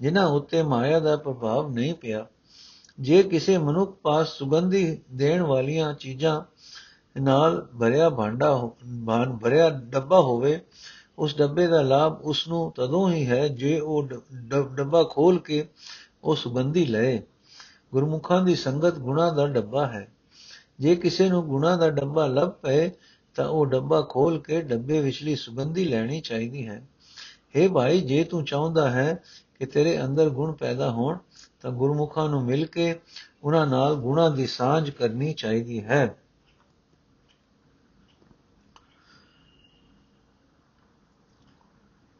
[0.00, 2.26] ਜਿਨ੍ਹਾਂ ਉੱਤੇ ਮਾਇਆ ਦਾ ਪ੍ਰਭਾਵ ਨਹੀਂ ਪਿਆ।
[3.00, 6.42] ਜੇ ਕਿਸੇ ਮਨੁੱਖ ਪਾਸ ਸੁਗੰਧੀ ਦੇਣ ਵਾਲੀਆਂ ਚੀਜ਼ਾਂ
[7.16, 10.60] ਨਾਲ ਭਰਿਆ ਭਾਂਡਾ ਬਾਨ ਭਰਿਆ ਡੱਬਾ ਹੋਵੇ,
[11.18, 14.08] ਉਸ ਡੱਬੇ ਦਾ ਲਾਭ ਉਸ ਨੂੰ ਤਦੋਂ ਹੀ ਹੈ ਜੇ ਉਹ
[14.76, 15.68] ਡੱਬਾ ਖੋਲ ਕੇ
[16.24, 17.22] ਉਹ ਸੁਗੰਧੀ ਲਏ।
[17.92, 20.08] ਗੁਰਮੁਖਾਂ ਦੀ ਸੰਗਤ ਗੁਣਾ ਦਾ ਡੱਬਾ ਹੈ।
[20.80, 22.90] ਜੇ ਕਿਸੇ ਨੂੰ ਗੁਣਾ ਦਾ ਡੱਬਾ ਲੱਭ ਪਏ,
[23.34, 26.82] ਤਾਂ ਉਹ ਡੱਬਾ ਖੋਲ ਕੇ ਡੱਬੇ ਵਿਚਲੀ ਸੁਗੰਧੀ ਲੈਣੀ ਚਾਹੀਦੀ ਹੈ।
[27.56, 29.22] हे ਭਾਈ, ਜੇ ਤੂੰ ਚਾਹੁੰਦਾ ਹੈ
[29.58, 31.18] ਕਿ ਤੇਰੇ ਅੰਦਰ ਗੁਣ ਪੈਦਾ ਹੋਣ,
[31.60, 33.00] ਤਾਂ ਗੁਰਮੁਖਾਂ ਨੂੰ ਮਿਲ ਕੇ
[33.44, 36.16] ਉਹਨਾਂ ਨਾਲ ਗੁਣਾ ਦੀ ਸਾਂਝ ਕਰਨੀ ਚਾਹੀਦੀ ਹੈ।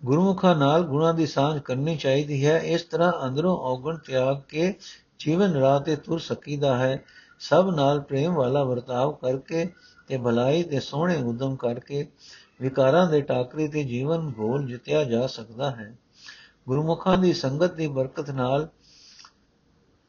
[0.05, 4.75] ਗੁਰਮੁਖਾਂ ਨਾਲ ਗੁਣਾ ਦੀ ਸਾਂਝ ਕਰਨੀ ਚਾਹੀਦੀ ਹੈ। ਇਸ ਤਰ੍ਹਾਂ ਅੰਦਰੋਂ ਔਗਣ ਤਿਆਗ ਕੇ
[5.19, 7.05] ਜੀਵਨ ਰਾਹ ਤੇ ਤੁਰ ਸਕੀਦਾ ਹੈ।
[7.41, 9.69] ਸਭ ਨਾਲ ਪ੍ਰੇਮ ਵਾਲਾ ਵਰਤਾਵ ਕਰਕੇ
[10.09, 12.07] ਤੇ ਭਲਾਈ ਤੇ ਸੋਹਣੇ ਉਦਮ ਕਰਕੇ
[12.61, 15.95] ਵਿਕਾਰਾਂ ਦੇ ਟਾਕਰੇ ਤੇ ਜੀਵਨ ਘੋਲ ਜਿੱਤਿਆ ਜਾ ਸਕਦਾ ਹੈ।
[16.69, 18.69] ਗੁਰਮੁਖਾਂ ਦੀ ਸੰਗਤ ਦੀ ਬਰਕਤ ਨਾਲ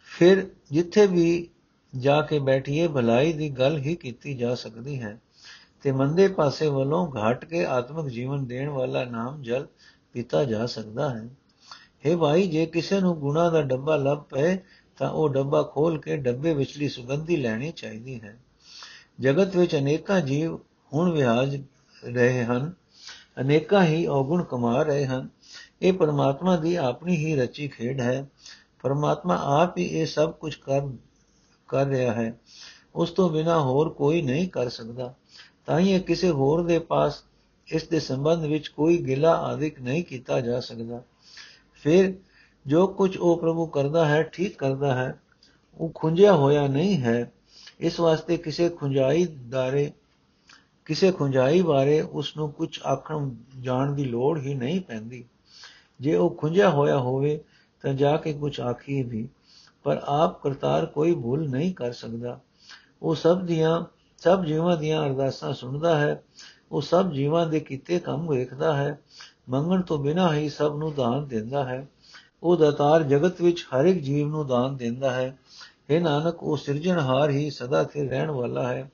[0.04, 1.50] ਫਿਰ ਜਿੱਥੇ ਵੀ
[1.98, 5.20] ਜਾ ਕੇ ਬੈਠੀਏ, ਭਲਾਈ ਦੀ ਗੱਲ ਹੀ ਕੀਤੀ ਜਾ ਸਕਦੀ ਹੈ।
[5.82, 9.68] ਤੇ ਮੰਦੇ ਪਾਸੇ ਵੱਲੋਂ ਘਾਟ ਕੇ ਆਤਮਿਕ ਜੀਵਨ ਦੇਣ ਵਾਲਾ ਨਾਮ ਜਲ
[10.14, 11.30] ਪੀਤਾ ਜਾ ਸਕਦਾ ਹੈ।
[12.06, 14.58] हे ਭਾਈ, ਜੇ ਕਿਸੇ ਨੂੰ ਗੁਨਾ ਦਾ ਡੱਬਾ ਲੱਭ ਪਏ,
[14.98, 18.38] ਤਾਂ ਉਹ ਡੱਬਾ ਖੋਲ ਕੇ ਡੱਬੇ ਵਿਚਲੀ ਸੁਗੰਧੀ ਲੈਣੀ ਚਾਹੀਦੀ ਹੈ।
[19.20, 20.56] ਜਗਤ ਵਿੱਚ ਅਨੇਕਾਂ ਜੀਵ
[20.94, 21.64] ਹੁਣ ਵਿਹਾਜ
[22.04, 22.74] ਰਹੇ ਹਨ,
[23.40, 25.30] ਅਨੇਕਾਂ ਹੀ ਔਗੁਣ ਕਮਾ ਰਹੇ ਹਨ।
[25.82, 28.30] ਇਹ ਪਰਮਾਤਮਾ ਦੀ ਆਪਣੀ ਹੀ ਰਚੀ ਖੇਡ ਹੈ।
[28.82, 30.82] ਪਰਮਾਤਮਾ ਆਪ ਹੀ ਇਹ ਸਭ ਕੁਝ ਕਰ
[31.68, 32.40] ਕਰ ਰਿਹਾ ਹੈ।
[32.96, 35.14] ਉਸ ਤੋਂ ਬਿਨਾ ਹੋਰ ਕੋਈ ਨਹੀਂ ਕਰ ਸਕਦਾ।
[35.72, 37.24] ਤਾਂ ਹੀ ਇਹ ਕਿਸੇ ਹੋਰ ਦੇ ਪਾਸ
[37.68, 41.04] ਇਸ ਦੇ ਸੰਬੰਧ ਵਿੱਚ ਕੋਈ ਗਿਲਾ ਆਦਿਕ ਨਹੀਂ ਕੀਤਾ ਜਾ ਸਕਦਾ।
[41.74, 42.14] ਫਿਰ
[42.68, 45.22] ਜੋ ਕੁਝ ਉਹ ਪ੍ਰਭੂ ਕਰਦਾ ਹੈ, ਠੀਕ ਕਰਦਾ ਹੈ,
[45.78, 47.32] ਉਹ ਖੁੰਝਿਆ ਹੋਇਆ ਨਹੀਂ ਹੈ।
[47.80, 49.92] ਇਸ ਵਾਸਤੇ ਕਿਸੇ ਖੁੰਝਾਈ ਦਾਰੇ,
[50.86, 55.26] ਕਿਸੇ ਖੁੰਝਾਈ ਬਾਰੇ ਉਸ ਨੂੰ ਕੁਝ ਆਖਣ ਜਾਣ ਦੀ ਲੋੜ ਹੀ ਨਹੀਂ ਪੈਂਦੀ।
[56.00, 57.44] ਜੇ ਉਹ ਖੁੰਝਿਆ ਹੋਇਆ ਹੋਵੇ,
[57.82, 59.30] ਤਾਂ ਜਾ ਕੇ ਕੁਝ ਆਖੀ ਵੀ,
[59.84, 62.40] ਪਰ ਆਪ ਕਰਤਾਰ ਕੋਈ ਭੁੱਲ ਨਹੀਂ ਕਰ ਸਕਦਾ।
[63.02, 66.24] ਉਹ ਸਭ ਦੀਆਂ ਸਭ ਜੀਵਾਂ ਦੀਆਂ ਅਰਦਾਸਾਂ ਸੁਣਦਾ ਹੈ,
[66.72, 69.00] ਉਹ ਸਭ ਜੀਵਾਂ ਦੇ ਕੀਤੇ ਕੰਮ ਵੇਖਦਾ ਹੈ,
[69.50, 71.88] ਮੰਗਣ ਤੋਂ ਬਿਨਾਂ ਹੀ ਸਭ ਨੂੰ ਦਾਨ ਦਿੰਦਾ ਹੈ।
[72.44, 75.38] ਉਹ ਦਾਤਾਰ ਜਗਤ ਵਿੱਚ ਹਰ ਇੱਕ ਜੀਵ ਨੂੰ ਦਾਨ ਦਿੰਦਾ ਹੈ।
[75.90, 78.92] ਇਹ ਨਾਨਕ, ਉਹ ਸਿਰਜਣਹਾਰ ਹੀ ਸਦਾ ਸਥਿਰ ਰਹਿਣ ਵਾਲਾ ਹੈ।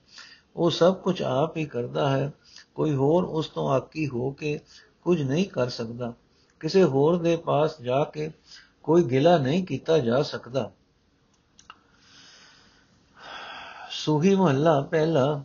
[0.55, 2.33] ਉਹ ਸਭ ਕੁਝ ਆਪ ਹੀ ਕਰਦਾ ਹੈ।
[2.75, 4.59] ਕੋਈ ਹੋਰ ਉਸ ਤੋਂ ਆਕੀ ਹੋ ਕੇ
[5.01, 6.13] ਕੁਝ ਨਹੀਂ ਕਰ ਸਕਦਾ।
[6.59, 8.31] ਕਿਸੇ ਹੋਰ ਦੇ ਪਾਸ ਜਾ ਕੇ
[8.83, 10.71] ਕੋਈ ਗਿਲਾ ਨਹੀਂ ਕੀਤਾ ਜਾ ਸਕਦਾ।
[14.07, 15.43] ਸੁਹੀ ਮਹੱਲਾ ਪਹਿਲਾ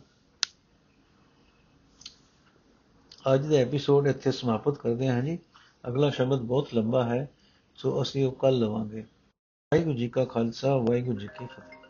[3.33, 5.39] ਅੱਜ ਦਾ ਐਪੀਸੋਡ ਇੱਥੇ ਸਮਾਪਤ ਕਰਦੇ ਹਾਂ ਜੀ।
[5.87, 7.29] ਅਗਲਾ ਸ਼ਬਦ ਬਹੁਤ ਲੰਬਾ ਹੈ,
[7.75, 11.82] ਸੋ ਅਸੀਂ ਉਹ ਕੱਲ ਲਵਾਂਗੇ। ਵਾਹਿਗੁਰੂ ਜੀ ਕਾ ਖਾਲਸਾ, ਵਾਹਿਗੁਰੂ ਜੀ ਕੀ ਫਤਿਹ।